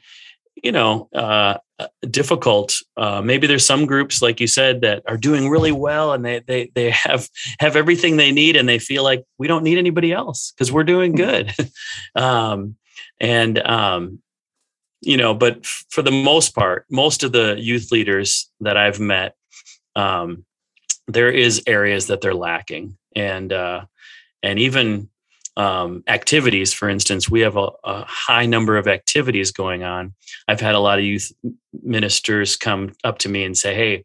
[0.62, 1.58] you know, uh,
[2.10, 2.78] difficult.
[2.96, 6.40] Uh, maybe there's some groups, like you said, that are doing really well and they
[6.40, 7.28] they they have
[7.60, 10.84] have everything they need and they feel like we don't need anybody else because we're
[10.84, 11.18] doing hmm.
[11.18, 11.54] good.
[12.16, 12.76] um,
[13.20, 14.20] and um,
[15.06, 19.00] you know, but f- for the most part, most of the youth leaders that I've
[19.00, 19.36] met,
[19.96, 20.46] um,
[21.08, 23.86] there is areas that they're lacking, and uh,
[24.42, 25.10] and even
[25.58, 26.74] um, activities.
[26.74, 30.14] For instance, we have a, a, high number of activities going on.
[30.48, 31.32] I've had a lot of youth
[31.84, 34.04] ministers come up to me and say, "Hey,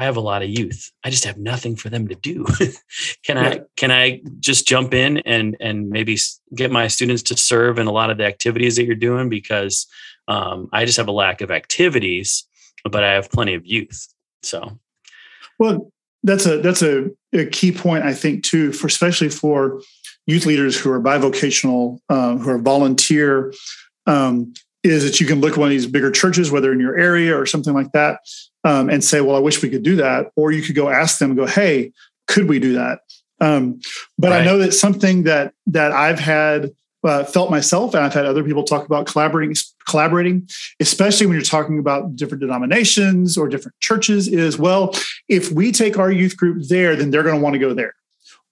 [0.00, 0.90] I have a lot of youth.
[1.04, 2.44] I just have nothing for them to do.
[3.22, 3.48] can yeah.
[3.48, 6.16] I can I just jump in and and maybe
[6.54, 9.86] get my students to serve in a lot of the activities that you're doing because
[10.30, 12.46] um, I just have a lack of activities,
[12.84, 14.06] but I have plenty of youth.
[14.42, 14.78] So,
[15.58, 15.90] well,
[16.22, 19.82] that's a that's a, a key point I think too, for especially for
[20.26, 23.52] youth leaders who are bivocational, uh, who are volunteer,
[24.06, 26.96] um, is that you can look at one of these bigger churches, whether in your
[26.96, 28.20] area or something like that,
[28.62, 31.18] um, and say, "Well, I wish we could do that," or you could go ask
[31.18, 31.92] them, go, "Hey,
[32.28, 33.00] could we do that?"
[33.40, 33.80] Um,
[34.16, 34.42] but right.
[34.42, 36.70] I know that something that that I've had
[37.04, 39.54] uh, felt myself, and I've had other people talk about collaborating,
[39.86, 40.48] collaborating,
[40.80, 44.28] especially when you're talking about different denominations or different churches.
[44.28, 44.94] Is well,
[45.28, 47.94] if we take our youth group there, then they're going to want to go there,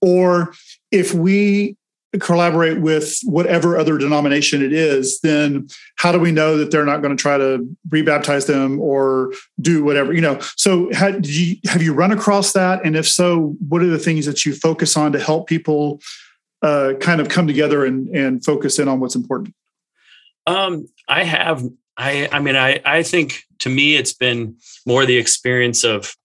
[0.00, 0.54] or
[0.90, 1.76] if we
[2.20, 7.02] collaborate with whatever other denomination it is, then how do we know that they're not
[7.02, 10.14] going to try to rebaptize them or do whatever?
[10.14, 10.90] You know, so
[11.22, 12.84] you have you run across that?
[12.84, 16.00] And if so, what are the things that you focus on to help people
[16.62, 19.54] uh, kind of come together and and focus in on what's important?
[20.46, 21.64] Um, I have.
[21.96, 22.28] I.
[22.32, 22.80] I mean, I.
[22.84, 26.16] I think to me, it's been more the experience of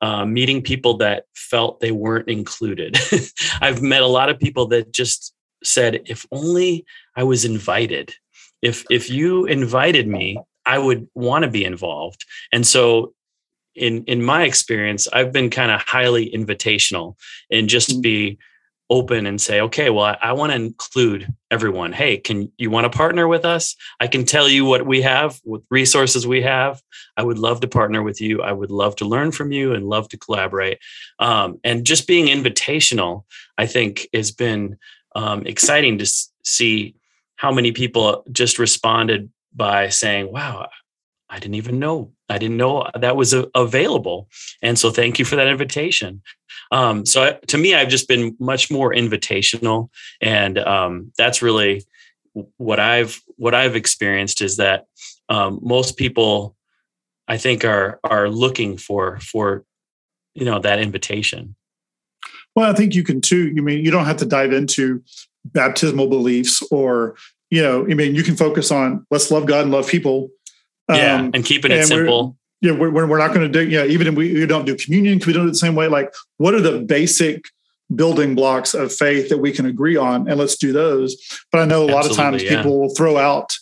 [0.00, 2.96] uh, meeting people that felt they weren't included.
[3.60, 6.84] I've met a lot of people that just said, "If only
[7.16, 8.14] I was invited.
[8.62, 13.14] If if you invited me, I would want to be involved." And so
[13.74, 17.16] in in my experience, I've been kind of highly invitational
[17.50, 18.02] and just mm.
[18.02, 18.38] be
[18.90, 21.92] open and say, okay, well, I, I want to include everyone.
[21.92, 23.76] Hey, can you want to partner with us?
[24.00, 26.82] I can tell you what we have, what resources we have.
[27.16, 28.42] I would love to partner with you.
[28.42, 30.78] I would love to learn from you and love to collaborate.
[31.18, 33.24] Um, and just being invitational,
[33.56, 34.76] I think, has been
[35.14, 36.06] um, exciting to
[36.42, 36.94] see
[37.36, 40.68] how many people just responded by saying, wow,
[41.30, 42.12] I didn't even know.
[42.28, 44.28] I didn't know that was available.
[44.62, 46.22] And so thank you for that invitation.
[46.70, 49.90] Um, so I, to me, I've just been much more invitational.
[50.20, 51.84] And um, that's really
[52.56, 54.86] what I've, what I've experienced is that
[55.28, 56.56] um, most people
[57.28, 59.64] I think are, are looking for, for,
[60.34, 61.54] you know, that invitation.
[62.54, 63.50] Well, I think you can too.
[63.50, 65.02] You mean you don't have to dive into
[65.44, 67.16] baptismal beliefs or,
[67.50, 70.30] you know, I mean, you can focus on let's love God and love people
[70.88, 72.34] yeah, um, and keeping it and
[72.68, 72.86] simple.
[72.86, 73.68] yeah, we're, we're not going to do.
[73.68, 75.74] Yeah, even if we, we don't do communion, because we don't do it the same
[75.74, 75.88] way.
[75.88, 77.44] Like, what are the basic
[77.94, 81.16] building blocks of faith that we can agree on, and let's do those.
[81.52, 82.56] But I know a Absolutely, lot of times yeah.
[82.56, 83.52] people will throw out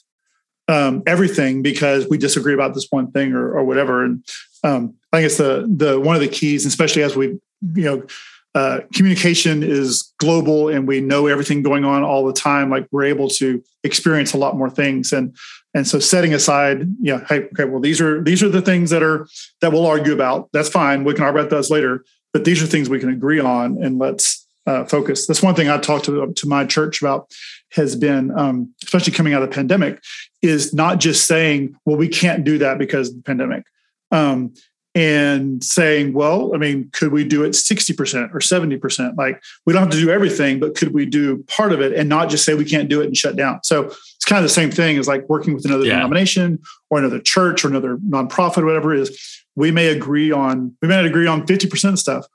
[0.68, 4.04] um, everything because we disagree about this one thing or, or whatever.
[4.04, 4.24] And
[4.64, 7.38] um, I think it's the the one of the keys, especially as we
[7.74, 8.06] you know.
[8.54, 13.02] Uh, communication is global and we know everything going on all the time like we're
[13.02, 15.34] able to experience a lot more things and
[15.74, 19.02] and so setting aside, yeah, hey, okay, well, these are these are the things that
[19.02, 19.26] are
[19.60, 20.48] that we'll argue about.
[20.52, 21.04] That's fine.
[21.04, 23.98] We can argue about those later, but these are things we can agree on, and
[23.98, 25.26] let's uh, focus.
[25.26, 27.30] That's one thing I talked to to my church about
[27.72, 30.02] has been, um, especially coming out of the pandemic,
[30.42, 33.64] is not just saying, well, we can't do that because of the pandemic.
[34.10, 34.52] Um,
[34.94, 39.16] and saying, well, I mean, could we do it 60% or 70%?
[39.16, 42.08] Like, we don't have to do everything, but could we do part of it and
[42.08, 43.60] not just say we can't do it and shut down?
[43.64, 45.94] So it's kind of the same thing as like working with another yeah.
[45.94, 46.58] denomination
[46.90, 49.44] or another church or another nonprofit, or whatever it is.
[49.56, 52.26] We may agree on, we may not agree on 50% of stuff,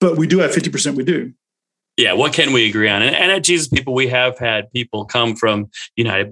[0.00, 1.32] but we do have 50% we do
[1.96, 3.02] yeah what can we agree on?
[3.02, 6.30] And, at jesus people we have had people come from united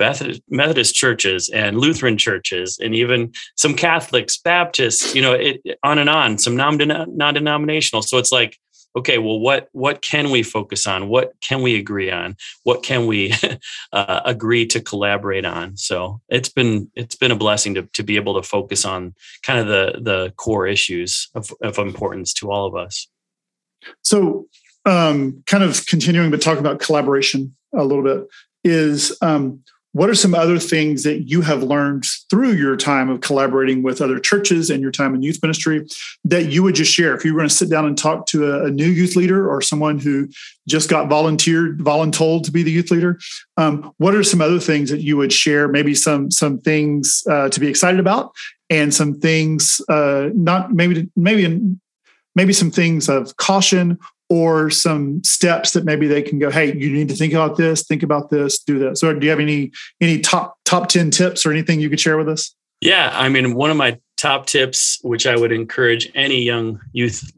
[0.48, 6.10] methodist churches and lutheran churches and even some catholics baptists you know it, on and
[6.10, 8.02] on some non-denominational.
[8.02, 8.58] So it's like
[8.94, 11.08] okay well what what can we focus on?
[11.08, 12.36] What can we agree on?
[12.64, 13.34] What can we
[13.92, 15.76] uh, agree to collaborate on?
[15.76, 19.60] So it's been it's been a blessing to, to be able to focus on kind
[19.60, 23.08] of the the core issues of, of importance to all of us.
[24.02, 24.46] So
[24.84, 28.26] um, kind of continuing but talking about collaboration a little bit
[28.64, 33.20] is um, what are some other things that you have learned through your time of
[33.20, 35.86] collaborating with other churches and your time in youth ministry
[36.24, 37.14] that you would just share?
[37.14, 39.50] If you were going to sit down and talk to a, a new youth leader
[39.50, 40.28] or someone who
[40.66, 43.18] just got volunteered voluntold to be the youth leader
[43.58, 45.68] um, what are some other things that you would share?
[45.68, 48.32] Maybe some some things uh, to be excited about
[48.70, 51.76] and some things uh, not maybe maybe
[52.34, 53.98] maybe some things of caution
[54.32, 57.84] or some steps that maybe they can go hey you need to think about this
[57.84, 61.44] think about this do this so do you have any any top top 10 tips
[61.44, 62.54] or anything you could share with us?
[62.80, 67.30] Yeah i mean one of my top tips which i would encourage any young youth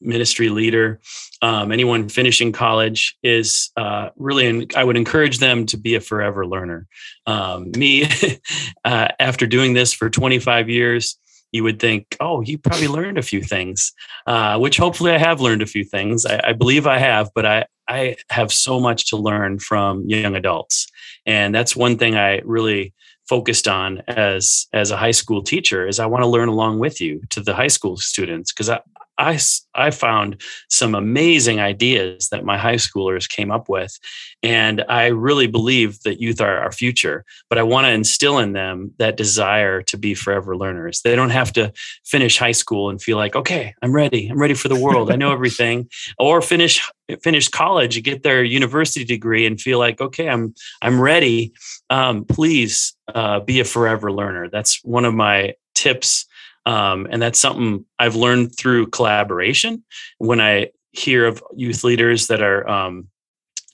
[0.00, 1.00] ministry leader
[1.42, 6.44] um, anyone finishing college is uh, really i would encourage them to be a forever
[6.44, 6.88] learner.
[7.26, 8.08] Um, me
[8.84, 11.18] uh, after doing this for 25 years
[11.52, 13.92] you would think, oh, you probably learned a few things,
[14.26, 16.26] uh, which hopefully I have learned a few things.
[16.26, 20.36] I, I, believe I have, but I, I have so much to learn from young
[20.36, 20.86] adults.
[21.24, 22.92] And that's one thing I really
[23.28, 27.00] focused on as as a high school teacher is I want to learn along with
[27.00, 28.80] you to the high school students because I,
[29.18, 29.38] I,
[29.74, 33.98] I found some amazing ideas that my high schoolers came up with.
[34.42, 38.52] And I really believe that youth are our future, but I want to instill in
[38.52, 41.00] them that desire to be forever learners.
[41.02, 41.72] They don't have to
[42.04, 44.28] finish high school and feel like, okay, I'm ready.
[44.28, 45.10] I'm ready for the world.
[45.10, 45.88] I know everything.
[46.18, 46.82] Or finish
[47.22, 51.52] finish college, get their university degree and feel like, okay, I'm I'm ready.
[51.90, 54.48] Um, please uh, be a forever learner.
[54.50, 56.26] That's one of my tips
[56.66, 59.84] um, and that's something I've learned through collaboration.
[60.18, 63.08] When I hear of youth leaders that are um,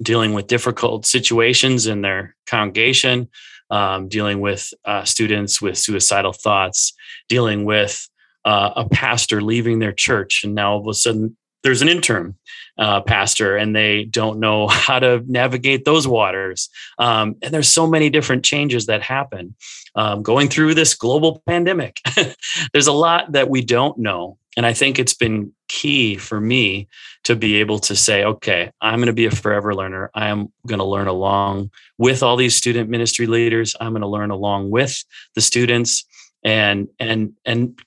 [0.03, 3.29] dealing with difficult situations in their congregation,
[3.71, 6.93] um, dealing with uh, students with suicidal thoughts,
[7.29, 8.07] dealing with
[8.45, 12.37] uh, a pastor leaving their church, and now all of a sudden there's an interim
[12.79, 16.69] uh, pastor and they don't know how to navigate those waters.
[16.99, 19.55] Um, and there's so many different changes that happen
[19.95, 22.01] um, going through this global pandemic.
[22.73, 24.39] there's a lot that we don't know.
[24.57, 26.89] And I think it's been key for me
[27.25, 30.11] to be able to say, okay, I'm going to be a forever learner.
[30.15, 33.75] I am going to learn along with all these student ministry leaders.
[33.81, 35.05] I'm going to learn along with
[35.35, 36.05] the students
[36.45, 37.79] and and and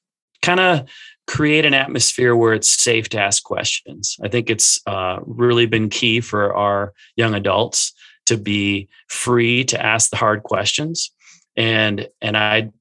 [0.46, 0.88] kind of
[1.28, 4.18] create an atmosphere where it's safe to ask questions.
[4.24, 7.94] I think it's uh, really been key for our young adults
[8.28, 11.12] to be free to ask the hard questions,
[11.56, 12.72] and and I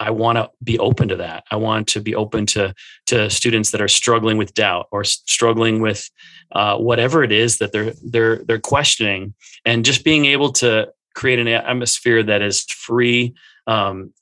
[0.00, 1.44] I want to be open to that.
[1.50, 2.74] I want to be open to
[3.06, 6.10] to students that are struggling with doubt or struggling with
[6.52, 9.34] uh, whatever it is that they're they're they're questioning,
[9.64, 13.34] and just being able to create an atmosphere that is free
[13.66, 14.12] um,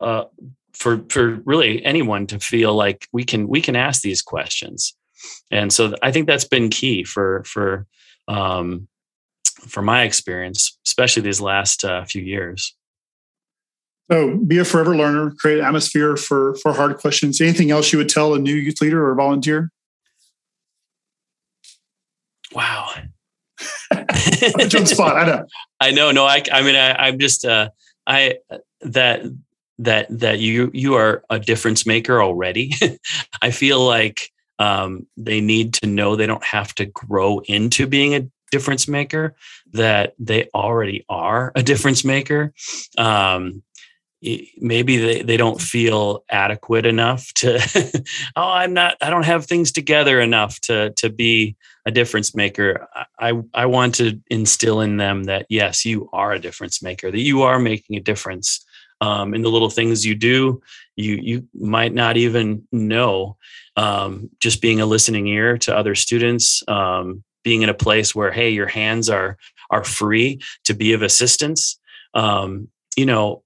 [0.00, 0.24] uh,
[0.80, 4.96] for for really anyone to feel like we can we can ask these questions.
[5.50, 7.86] And so i think that's been key for for
[8.26, 8.88] um
[9.68, 12.74] for my experience especially these last uh, few years.
[14.10, 17.40] So be a forever learner create an atmosphere for for hard questions.
[17.40, 19.70] Anything else you would tell a new youth leader or volunteer?
[22.52, 22.88] Wow.
[24.68, 25.44] Jump spot i know.
[25.80, 27.68] I know no i i mean I, i'm just uh
[28.06, 28.36] i
[28.80, 29.22] that
[29.80, 32.72] that that you you are a difference maker already.
[33.42, 38.14] I feel like um, they need to know they don't have to grow into being
[38.14, 39.34] a difference maker.
[39.72, 42.52] That they already are a difference maker.
[42.98, 43.62] Um,
[44.58, 47.58] maybe they, they don't feel adequate enough to
[48.36, 51.56] oh i'm not i don't have things together enough to to be
[51.86, 52.86] a difference maker
[53.18, 57.20] i i want to instill in them that yes you are a difference maker that
[57.20, 58.62] you are making a difference
[59.00, 60.62] um, in the little things you do
[60.96, 63.36] you you might not even know
[63.76, 68.30] um, just being a listening ear to other students um, being in a place where
[68.30, 69.36] hey your hands are
[69.70, 71.78] are free to be of assistance.
[72.14, 73.42] Um, you know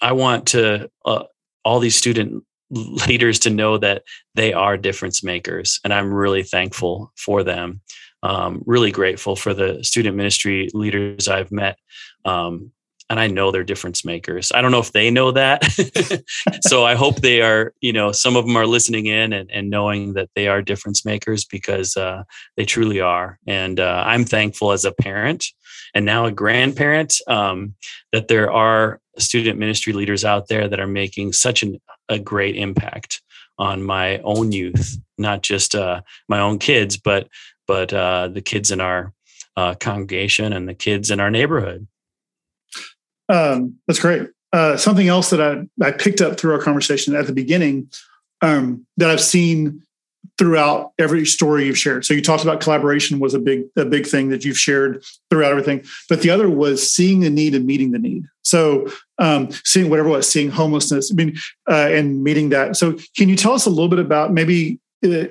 [0.00, 1.24] i want to uh,
[1.64, 4.02] all these student leaders to know that
[4.34, 7.80] they are difference makers and i'm really thankful for them.
[8.20, 11.78] Um, really grateful for the student ministry leaders i've met.
[12.24, 12.72] Um,
[13.10, 14.52] and I know they're difference makers.
[14.54, 15.64] I don't know if they know that.
[16.62, 19.70] so I hope they are, you know, some of them are listening in and, and
[19.70, 22.24] knowing that they are difference makers because uh,
[22.56, 23.38] they truly are.
[23.46, 25.46] And uh, I'm thankful as a parent
[25.94, 27.74] and now a grandparent um,
[28.12, 32.56] that there are student ministry leaders out there that are making such an, a great
[32.56, 33.22] impact
[33.58, 37.28] on my own youth, not just uh, my own kids, but
[37.66, 39.12] but uh, the kids in our
[39.56, 41.86] uh, congregation and the kids in our neighborhood.
[43.28, 44.28] Um, that's great.
[44.52, 47.90] Uh, something else that I, I picked up through our conversation at the beginning
[48.40, 49.82] um, that I've seen
[50.38, 52.04] throughout every story you've shared.
[52.04, 55.50] So you talked about collaboration was a big a big thing that you've shared throughout
[55.50, 58.24] everything, but the other was seeing the need and meeting the need.
[58.42, 58.86] So
[59.18, 61.36] um, seeing whatever was, seeing homelessness, I mean,
[61.68, 62.76] uh, and meeting that.
[62.76, 65.26] So can you tell us a little bit about maybe uh,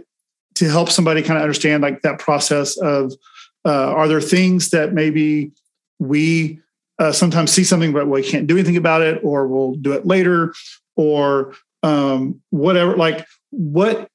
[0.55, 3.13] to help somebody kind of understand like that process of
[3.65, 5.51] uh, are there things that maybe
[5.99, 6.59] we
[6.99, 10.05] uh, sometimes see something but we can't do anything about it or we'll do it
[10.05, 10.53] later
[10.95, 14.09] or um, whatever like what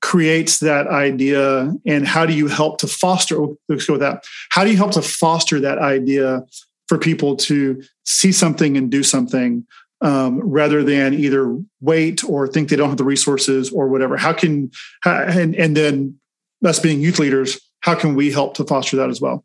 [0.00, 3.36] creates that idea and how do you help to foster
[3.68, 4.24] let's go with that.
[4.50, 6.42] How do you help to foster that idea
[6.88, 9.66] for people to see something and do something
[10.00, 14.16] um, rather than either wait or think they don't have the resources or whatever?
[14.16, 14.70] How can
[15.04, 16.18] and, and then
[16.64, 19.44] us being youth leaders how can we help to foster that as well?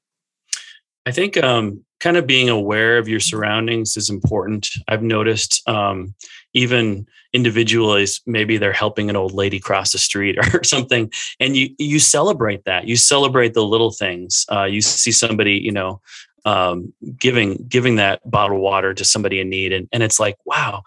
[1.06, 4.70] I think um, kind of being aware of your surroundings is important.
[4.88, 6.14] I've noticed um,
[6.54, 11.70] even individuals, maybe they're helping an old lady cross the street or something, and you
[11.78, 12.88] you celebrate that.
[12.88, 14.46] You celebrate the little things.
[14.52, 16.02] Uh, you see somebody, you know,
[16.46, 20.38] um, giving giving that bottle of water to somebody in need, and and it's like,
[20.46, 20.84] wow.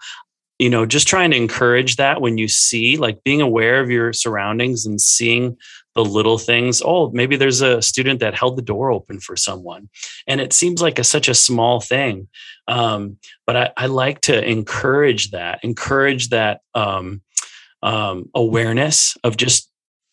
[0.57, 4.11] You know, just trying to encourage that when you see, like being aware of your
[4.11, 5.55] surroundings and seeing
[5.95, 6.81] the little things.
[6.83, 9.89] Oh, maybe there's a student that held the door open for someone,
[10.27, 12.27] and it seems like a, such a small thing.
[12.67, 17.21] Um, but I, I, like to encourage that, encourage that um,
[17.81, 19.69] um, awareness of just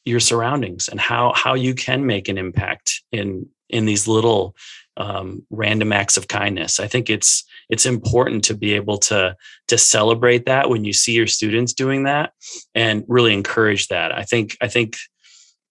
[0.07, 4.55] your surroundings and how how you can make an impact in in these little
[4.97, 6.81] um, random acts of kindness.
[6.81, 9.37] I think it's it's important to be able to
[9.68, 12.33] to celebrate that when you see your students doing that
[12.74, 14.12] and really encourage that.
[14.12, 14.97] I think I think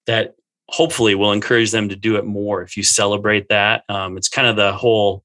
[0.08, 0.36] that
[0.70, 3.84] hopefully will encourage them to do it more if you celebrate that.
[3.89, 5.24] Um, it's kind of the whole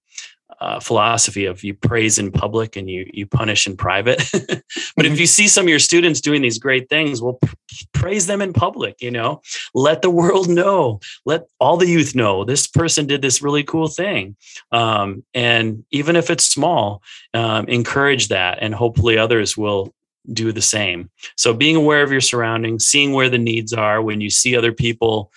[0.61, 4.18] uh, philosophy of you praise in public and you you punish in private.
[4.33, 5.12] but mm-hmm.
[5.12, 7.39] if you see some of your students doing these great things, well,
[7.93, 9.41] praise them in public you know
[9.74, 13.89] let the world know let all the youth know this person did this really cool
[13.89, 14.37] thing
[14.72, 17.03] um, and even if it's small
[17.35, 19.93] um, encourage that and hopefully others will
[20.33, 24.21] do the same so being aware of your surroundings seeing where the needs are when
[24.21, 25.33] you see other people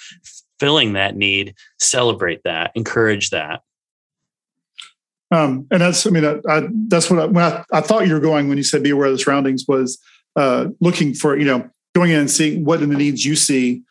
[0.60, 3.62] filling that need celebrate that encourage that
[5.32, 8.14] um, and that's, I mean, I, I, that's what I, when I, I, thought you
[8.14, 9.98] were going when you said be aware of the surroundings was
[10.36, 13.82] uh, looking for, you know, going in and seeing what are the needs you see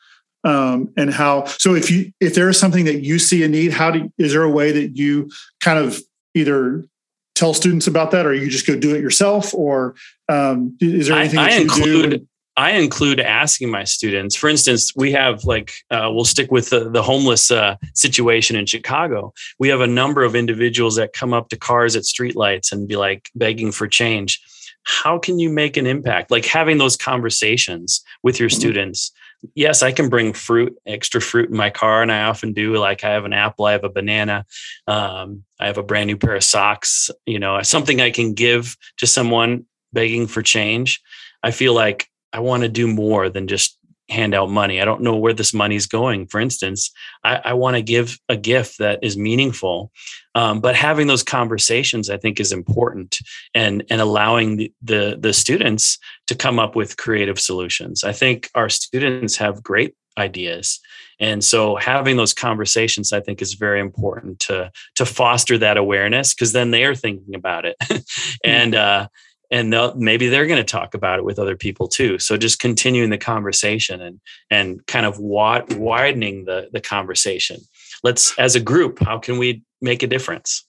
[0.45, 1.45] um, and how.
[1.45, 4.33] So if you if there is something that you see a need, how do is
[4.33, 5.31] there a way that you
[5.61, 6.01] kind of
[6.35, 6.85] either
[7.35, 9.95] tell students about that, or you just go do it yourself, or
[10.29, 12.29] um, is there anything I, that I you include, do?
[12.57, 14.37] I include asking my students.
[14.37, 18.67] For instance, we have like uh, we'll stick with the, the homeless uh, situation in
[18.67, 19.33] Chicago.
[19.59, 22.97] We have a number of individuals that come up to cars at streetlights and be
[22.97, 24.41] like begging for change.
[24.85, 26.31] How can you make an impact?
[26.31, 28.59] Like having those conversations with your mm-hmm.
[28.59, 29.13] students.
[29.55, 32.77] Yes, I can bring fruit, extra fruit in my car, and I often do.
[32.77, 34.47] Like I have an apple, I have a banana,
[34.87, 37.11] um, I have a brand new pair of socks.
[37.27, 41.01] You know, something I can give to someone begging for change.
[41.43, 43.79] I feel like I want to do more than just
[44.13, 44.81] hand out money.
[44.81, 46.27] I don't know where this money is going.
[46.27, 46.91] For instance,
[47.25, 49.91] I, I want to give a gift that is meaningful,
[50.35, 53.19] um, but having those conversations, I think, is important,
[53.55, 55.99] and and allowing the, the the students
[56.29, 58.05] to come up with creative solutions.
[58.05, 60.79] I think our students have great ideas
[61.21, 66.35] and so having those conversations i think is very important to to foster that awareness
[66.35, 67.77] because then they are thinking about it
[68.45, 69.07] and uh
[69.53, 72.19] and maybe they're going to talk about it with other people too.
[72.19, 77.61] So just continuing the conversation and and kind of wad- widening the the conversation.
[78.03, 80.67] Let's as a group, how can we make a difference?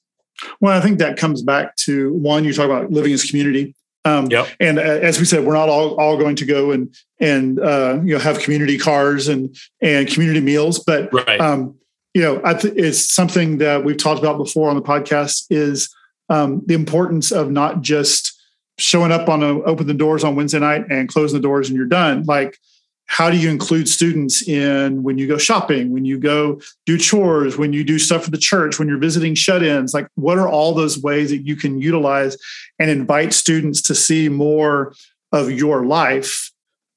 [0.59, 2.43] Well, I think that comes back to one.
[2.43, 3.73] You talk about living as community.
[4.05, 4.49] Um, yep.
[4.59, 7.99] And uh, as we said, we're not all, all going to go and and uh,
[8.03, 11.39] you know have community cars and and community meals, but right.
[11.39, 11.75] um,
[12.13, 15.89] you know I th- it's something that we've talked about before on the podcast is
[16.27, 18.32] um, the importance of not just
[18.77, 21.77] showing up on a open the doors on Wednesday night and closing the doors and
[21.77, 22.23] you're done.
[22.23, 22.57] Like,
[23.05, 27.57] how do you include students in when you go shopping, when you go do chores,
[27.57, 29.93] when you do stuff for the church, when you're visiting shut-ins?
[29.93, 32.37] Like, what are all those ways that you can utilize
[32.79, 34.93] and invite students to see more
[35.31, 36.51] of your life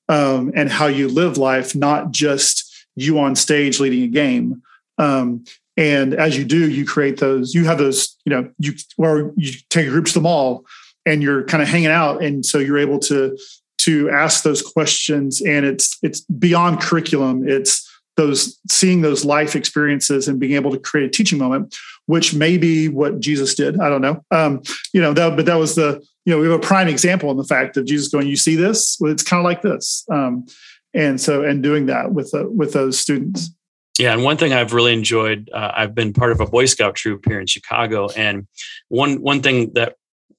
[0.09, 4.63] um, and how you live life, not just you on stage leading a game?
[4.99, 5.45] Um,
[5.77, 7.55] and as you do, you create those.
[7.55, 8.17] You have those.
[8.25, 10.65] You know, you or you take a group to the mall
[11.07, 12.23] and you're kind of hanging out.
[12.23, 13.39] And so you're able to
[13.79, 17.49] to ask those questions and it's it's beyond curriculum.
[17.49, 17.85] It's
[18.17, 21.75] those seeing those life experiences and being able to create a teaching moment
[22.07, 23.79] which may be what jesus did.
[23.81, 24.25] I don't know.
[24.31, 27.31] Um, you know that but that was the you know we have a prime example
[27.31, 28.97] in the fact of jesus going you see this?
[29.01, 30.05] Well, it's kind of like this.
[30.11, 30.47] Um,
[30.95, 33.51] and so and doing that with uh, with those students.
[33.99, 36.97] Yeah, and one thing I've really enjoyed, uh, I've been part of a Boy Scout
[36.97, 38.47] troop here in Chicago, and
[38.89, 39.97] one one thing that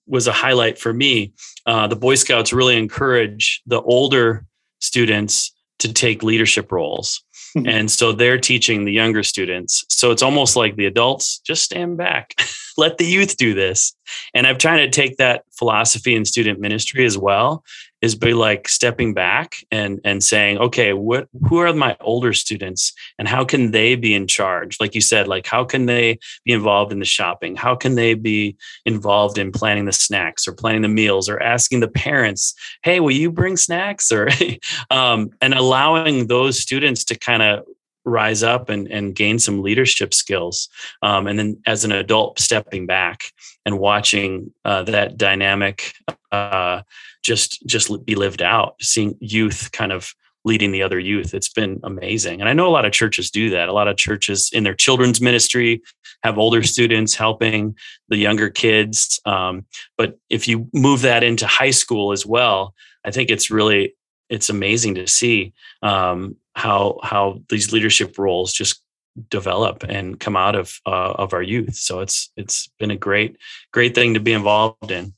[0.08, 1.34] was a highlight for me.
[1.66, 4.46] Uh, the Boy Scouts really encourage the older
[4.80, 7.24] students to take leadership roles.
[7.56, 7.68] Mm-hmm.
[7.68, 9.86] And so they're teaching the younger students.
[9.90, 12.34] So it's almost like the adults just stand back,
[12.78, 13.96] let the youth do this.
[14.34, 17.64] And I'm trying to take that philosophy in student ministry as well
[18.02, 22.94] is by like stepping back and and saying okay what who are my older students
[23.18, 24.78] and how can they be in charge?
[24.80, 27.56] Like you said like how can they be involved in the shopping?
[27.56, 31.80] How can they be involved in planning the snacks or planning the meals or asking
[31.80, 34.12] the parents hey will you bring snacks?
[34.12, 34.30] or
[34.92, 37.66] um, and allowing those students to kind of
[38.08, 40.70] rise up and, and gain some leadership skills
[41.02, 43.32] um, and then as an adult stepping back
[43.66, 45.94] and watching uh, that dynamic
[46.32, 46.82] uh,
[47.24, 50.14] just just be lived out seeing youth kind of
[50.46, 51.34] leading the other youth.
[51.34, 52.40] It's been amazing.
[52.40, 53.68] And i know a lot of churches do that.
[53.68, 55.82] A lot of churches in their children's ministry
[56.24, 57.76] have older students helping
[58.10, 59.66] the younger kids um,
[59.98, 62.74] but if you move that into high school as well
[63.06, 63.94] i think it's really
[64.30, 65.54] it's amazing to see
[65.84, 68.82] um, how how these leadership roles just
[69.30, 73.38] develop and come out of uh, of our youth so it's it's been a great
[73.72, 75.14] great thing to be involved in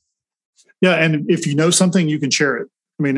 [0.81, 2.69] yeah, and if you know something, you can share it.
[2.99, 3.17] I mean,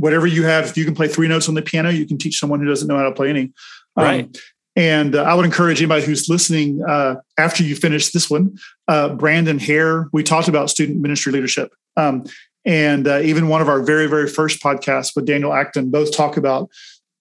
[0.00, 2.38] whatever you have, if you can play three notes on the piano, you can teach
[2.38, 3.52] someone who doesn't know how to play any.
[3.96, 4.24] Um, right.
[4.24, 4.32] Um,
[4.76, 8.58] and uh, I would encourage anybody who's listening uh, after you finish this one,
[8.88, 11.72] uh, Brandon Hare, we talked about student ministry leadership.
[11.96, 12.24] Um,
[12.66, 16.36] and uh, even one of our very, very first podcasts with Daniel Acton both talk
[16.36, 16.68] about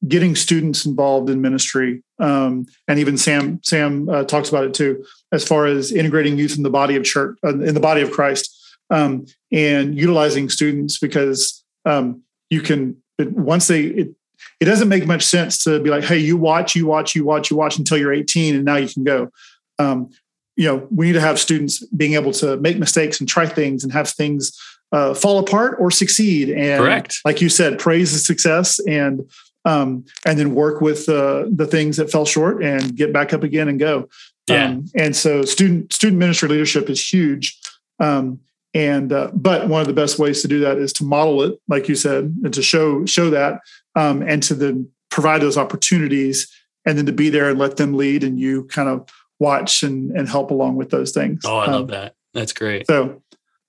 [0.07, 2.03] getting students involved in ministry.
[2.19, 6.57] Um, and even Sam, Sam uh, talks about it too, as far as integrating youth
[6.57, 10.99] in the body of church, uh, in the body of Christ um, and utilizing students
[10.99, 14.15] because um, you can but once they it,
[14.59, 17.49] it doesn't make much sense to be like, hey, you watch, you watch, you watch,
[17.49, 19.31] you watch until you're 18, and now you can go.
[19.79, 20.09] Um,
[20.55, 23.83] you know, we need to have students being able to make mistakes and try things
[23.83, 24.57] and have things
[24.91, 26.49] uh, fall apart or succeed.
[26.49, 27.19] And Correct.
[27.25, 29.29] like you said, praise the success and
[29.65, 33.43] um, and then work with uh, the things that fell short and get back up
[33.43, 34.07] again and go.
[34.47, 34.65] Yeah.
[34.67, 37.59] Um, and so student student ministry leadership is huge.
[37.99, 38.39] Um,
[38.73, 41.59] and uh, but one of the best ways to do that is to model it,
[41.67, 43.61] like you said, and to show show that,
[43.95, 46.47] um, and to then provide those opportunities,
[46.85, 49.07] and then to be there and let them lead, and you kind of
[49.39, 51.39] watch and and help along with those things.
[51.45, 52.15] Oh, I love Um, that.
[52.33, 52.85] That's great.
[52.85, 53.21] so,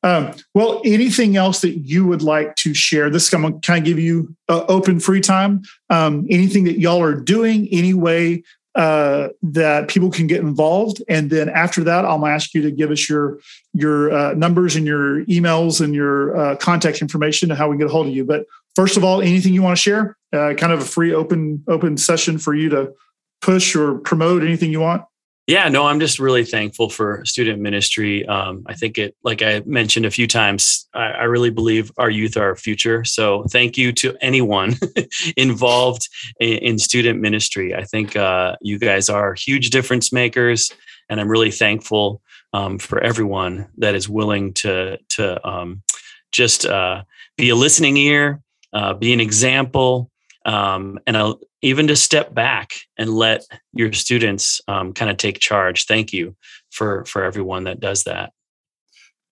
[0.07, 3.11] um, well, anything else that you would like to share?
[3.11, 5.63] This I'm to kind of give you uh, open free time.
[5.91, 8.45] Um, anything that y'all are doing, any way
[8.77, 12.93] uh, that people can get involved, and then after that, I'll ask you to give
[12.93, 13.41] us your
[13.73, 17.79] your uh, numbers and your emails and your uh, contact information and how we can
[17.79, 18.25] get a hold of you.
[18.25, 18.47] But
[18.77, 20.17] first of all, anything you want to share?
[20.33, 22.93] Uh, kind of a free open open session for you to
[23.41, 25.03] push or promote anything you want.
[25.47, 28.26] Yeah, no, I'm just really thankful for student ministry.
[28.26, 32.11] Um, I think it, like I mentioned a few times, I, I really believe our
[32.11, 33.05] youth are our future.
[33.05, 34.74] So thank you to anyone
[35.36, 36.09] involved
[36.40, 37.76] in, in student ministry.
[37.76, 40.72] I think uh, you guys are huge difference makers,
[41.09, 42.22] and I'm really thankful
[42.53, 45.82] um, for everyone that is willing to to um,
[46.32, 47.05] just uh,
[47.36, 48.42] be a listening ear,
[48.72, 50.11] uh, be an example,
[50.44, 55.39] um, and a, even to step back and let your students um, kind of take
[55.39, 55.87] charge.
[55.87, 56.37] Thank you
[56.71, 58.33] for for everyone that does that.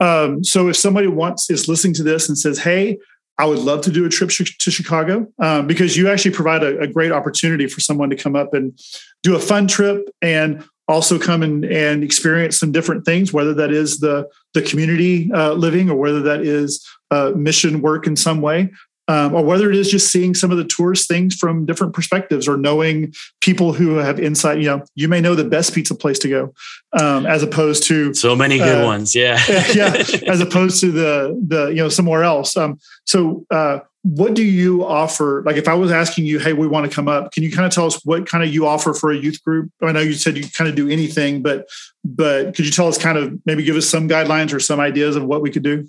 [0.01, 2.99] Um, so if somebody wants is listening to this and says, "Hey,
[3.39, 6.81] I would love to do a trip to Chicago," um, because you actually provide a,
[6.81, 8.79] a, great opportunity for someone to come up and
[9.23, 13.71] do a fun trip and also come and, and experience some different things, whether that
[13.71, 18.41] is the the community uh, living or whether that is uh, mission work in some
[18.41, 18.71] way
[19.09, 22.49] um, or whether it is just seeing some of the tourist things from different perspectives
[22.49, 26.19] or knowing people who have insight you know you may know the best pizza place
[26.19, 26.55] to go
[26.99, 29.41] um, as opposed to so many good uh, ones yeah.
[29.75, 29.95] yeah
[30.27, 32.57] as opposed to the the you know somewhere else.
[32.57, 35.43] Um, so uh, what do you offer?
[35.47, 37.67] Like if i was asking you hey we want to come up can you kind
[37.67, 39.71] of tell us what kind of you offer for a youth group?
[39.83, 41.69] I know you said you kind of do anything but
[42.05, 45.17] but could you tell us kind of maybe give us some guidelines or some ideas
[45.17, 45.89] of what we could do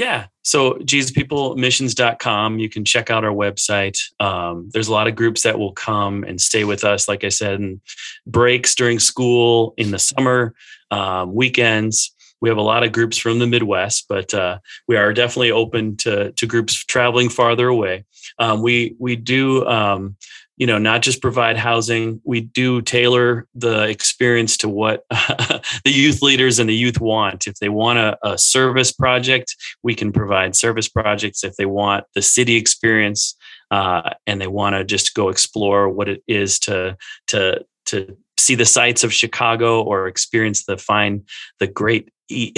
[0.00, 0.28] yeah.
[0.42, 2.58] So JesusPeopleMissions.com.
[2.58, 3.98] You can check out our website.
[4.18, 7.28] Um, there's a lot of groups that will come and stay with us, like I
[7.28, 7.82] said, in
[8.26, 10.54] breaks during school, in the summer,
[10.90, 12.14] um, weekends.
[12.40, 15.98] We have a lot of groups from the Midwest, but uh, we are definitely open
[15.98, 18.06] to, to groups traveling farther away.
[18.38, 20.16] Um, we we do um,
[20.60, 22.20] you know not just provide housing.
[22.22, 27.46] We do tailor the experience to what the youth leaders and the youth want.
[27.46, 31.42] If they want a, a, service project we can provide service projects.
[31.42, 33.34] If they want the city experience
[33.70, 36.98] uh, and they want to just go explore what it is to
[37.28, 41.22] to to see the sights of chicago or experience the fine
[41.58, 42.56] the great eat,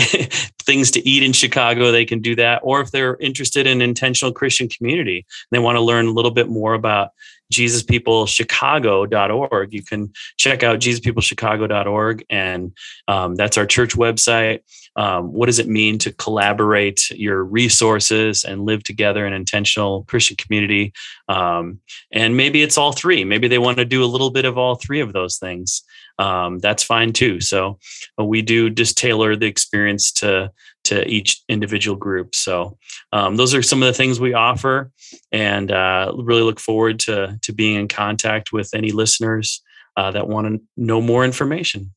[0.62, 2.60] things to eat in Chicago, they can do that.
[2.62, 6.48] Or if they're interested in intentional Christian community, they want to learn a little bit
[6.48, 7.10] more about
[7.52, 9.72] JesusPeopleChicago.org.
[9.72, 12.72] You can check out JesusPeopleChicago.org, and
[13.08, 14.60] um, that's our church website.
[14.96, 20.04] Um, what does it mean to collaborate your resources and live together in an intentional
[20.04, 20.92] Christian community?
[21.28, 21.80] Um,
[22.12, 23.24] and maybe it's all three.
[23.24, 25.82] Maybe they want to do a little bit of all three of those things.
[26.18, 27.40] Um, that's fine too.
[27.40, 27.78] So
[28.20, 30.50] uh, we do just tailor the experience to
[30.84, 32.34] to each individual group.
[32.34, 32.76] So
[33.12, 34.90] um, those are some of the things we offer,
[35.30, 39.62] and uh, really look forward to to being in contact with any listeners
[39.96, 41.92] uh, that want to know more information.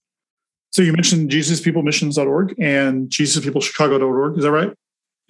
[0.71, 4.38] So you mentioned JesusPeopleMissions.org and JesusPeopleChicago.org.
[4.38, 4.73] Is that right?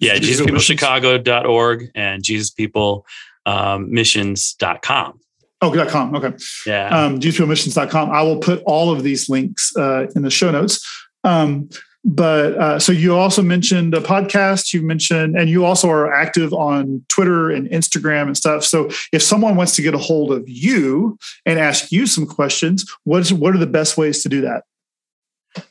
[0.00, 5.06] Yeah, JesusPeopleChicago.org and JesusPeopleMissions.com.
[5.06, 5.20] Um,
[5.62, 6.14] Oh, .com.
[6.14, 6.34] Okay.
[6.66, 6.88] Yeah.
[6.88, 8.10] Um, JesusPeopleMissions.com.
[8.10, 10.86] I will put all of these links uh, in the show notes.
[11.24, 11.70] Um,
[12.06, 14.72] but uh, so you also mentioned a podcast.
[14.72, 18.62] You mentioned, and you also are active on Twitter and Instagram and stuff.
[18.62, 22.88] So if someone wants to get a hold of you and ask you some questions,
[23.02, 24.62] what is what are the best ways to do that?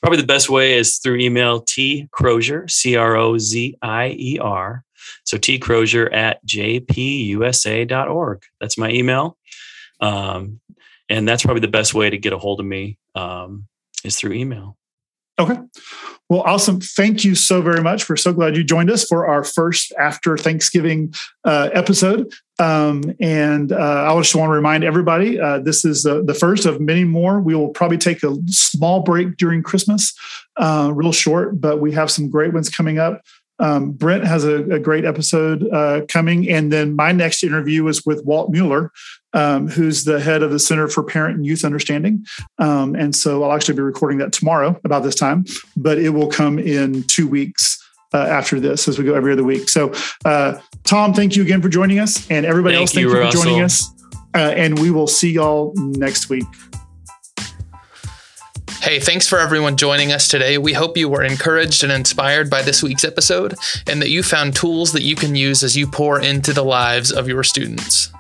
[0.01, 4.37] Probably the best way is through email T Crozier, C R O Z I E
[4.37, 4.83] R.
[5.23, 8.43] So T Crozier at jpusa.org.
[8.59, 9.37] That's my email.
[10.01, 10.59] Um,
[11.07, 13.67] and that's probably the best way to get a hold of me um,
[14.03, 14.75] is through email.
[15.37, 15.57] Okay.
[16.29, 16.79] Well, awesome.
[16.79, 18.09] Thank you so very much.
[18.09, 21.13] We're so glad you joined us for our first after Thanksgiving
[21.43, 22.31] uh, episode.
[22.57, 26.65] Um, and uh, I just want to remind everybody uh, this is the, the first
[26.65, 27.41] of many more.
[27.41, 30.17] We will probably take a small break during Christmas,
[30.55, 33.21] uh, real short, but we have some great ones coming up.
[33.59, 36.49] Um, Brent has a, a great episode uh, coming.
[36.49, 38.91] And then my next interview is with Walt Mueller,
[39.33, 42.25] um, who's the head of the Center for Parent and Youth Understanding.
[42.57, 45.45] Um, and so I'll actually be recording that tomorrow about this time,
[45.77, 47.81] but it will come in two weeks.
[48.13, 49.67] Uh, after this, as we go every other week.
[49.67, 49.91] So,
[50.23, 53.25] uh, Tom, thank you again for joining us, and everybody Thank else, thank you, you,
[53.25, 53.91] for joining us.
[54.33, 56.45] Uh, and we will see y'all next week.
[58.85, 60.59] Hey, thanks for everyone joining us today.
[60.59, 63.55] We hope you were encouraged and inspired by this week's episode
[63.87, 67.11] and that you found tools that you can use as you pour into the lives
[67.11, 68.11] of your students.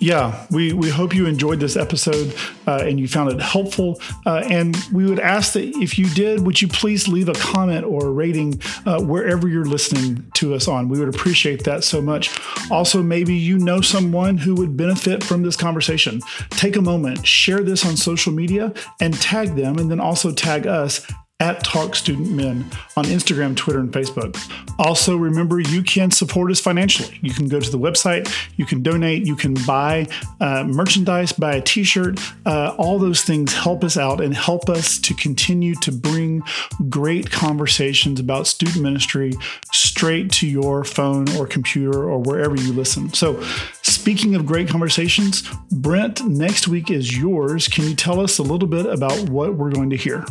[0.00, 2.32] Yeah, we, we hope you enjoyed this episode
[2.68, 4.00] uh, and you found it helpful.
[4.24, 7.84] Uh, and we would ask that if you did, would you please leave a comment
[7.84, 10.88] or a rating uh, wherever you're listening to us on?
[10.88, 12.38] We would appreciate that so much.
[12.70, 16.20] Also, maybe you know someone who would benefit from this conversation.
[16.50, 20.66] Take a moment, share this on social media, and tag them, and then also tag
[20.68, 21.04] us
[21.40, 24.36] at Talk Student Men on Instagram, Twitter, and Facebook.
[24.76, 27.16] Also, remember you can support us financially.
[27.22, 30.08] You can go to the website, you can donate, you can buy
[30.40, 32.18] uh, merchandise, buy a t shirt.
[32.44, 36.42] Uh, all those things help us out and help us to continue to bring
[36.88, 39.32] great conversations about student ministry
[39.72, 43.12] straight to your phone or computer or wherever you listen.
[43.12, 43.40] So,
[43.82, 47.68] speaking of great conversations, Brent, next week is yours.
[47.68, 50.24] Can you tell us a little bit about what we're going to hear?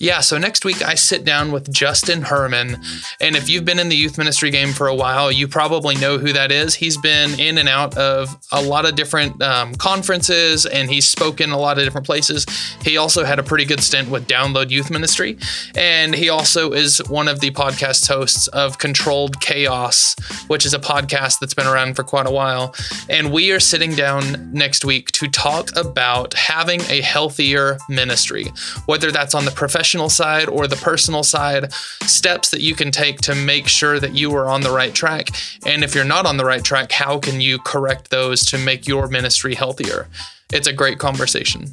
[0.00, 2.78] Yeah, so next week I sit down with Justin Herman.
[3.20, 6.16] And if you've been in the youth ministry game for a while, you probably know
[6.16, 6.74] who that is.
[6.74, 11.50] He's been in and out of a lot of different um, conferences and he's spoken
[11.50, 12.46] a lot of different places.
[12.82, 15.36] He also had a pretty good stint with Download Youth Ministry.
[15.76, 20.78] And he also is one of the podcast hosts of Controlled Chaos, which is a
[20.78, 22.74] podcast that's been around for quite a while.
[23.10, 28.46] And we are sitting down next week to talk about having a healthier ministry,
[28.86, 33.20] whether that's on the professional side or the personal side, steps that you can take
[33.22, 35.28] to make sure that you are on the right track.
[35.66, 38.86] And if you're not on the right track, how can you correct those to make
[38.86, 40.08] your ministry healthier?
[40.52, 41.66] It's a great conversation.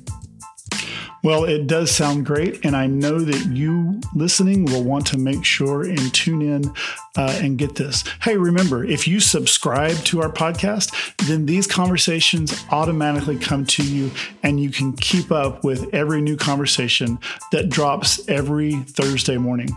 [1.24, 2.66] Well, it does sound great.
[2.66, 6.74] And I know that you listening will want to make sure and tune in
[7.18, 8.06] uh, and get this.
[8.22, 10.94] Hey, remember, if you subscribe to our podcast,
[11.28, 14.12] then these conversations automatically come to you
[14.44, 17.18] and you can keep up with every new conversation
[17.52, 19.70] that drops every Thursday morning.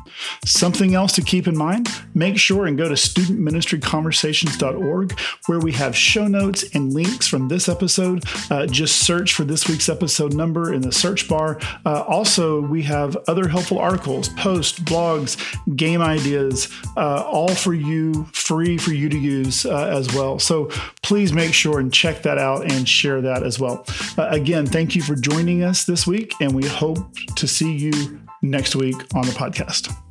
[0.45, 5.97] Something else to keep in mind make sure and go to studentministryconversations.org where we have
[5.97, 8.25] show notes and links from this episode.
[8.51, 11.59] Uh, just search for this week's episode number in the search bar.
[11.87, 15.39] Uh, also, we have other helpful articles, posts, blogs,
[15.77, 20.39] game ideas, uh, all for you, free for you to use uh, as well.
[20.39, 20.67] So
[21.03, 23.87] please make sure and check that out and share that as well.
[24.19, 28.21] Uh, again, thank you for joining us this week, and we hope to see you
[28.43, 30.10] next week on the podcast.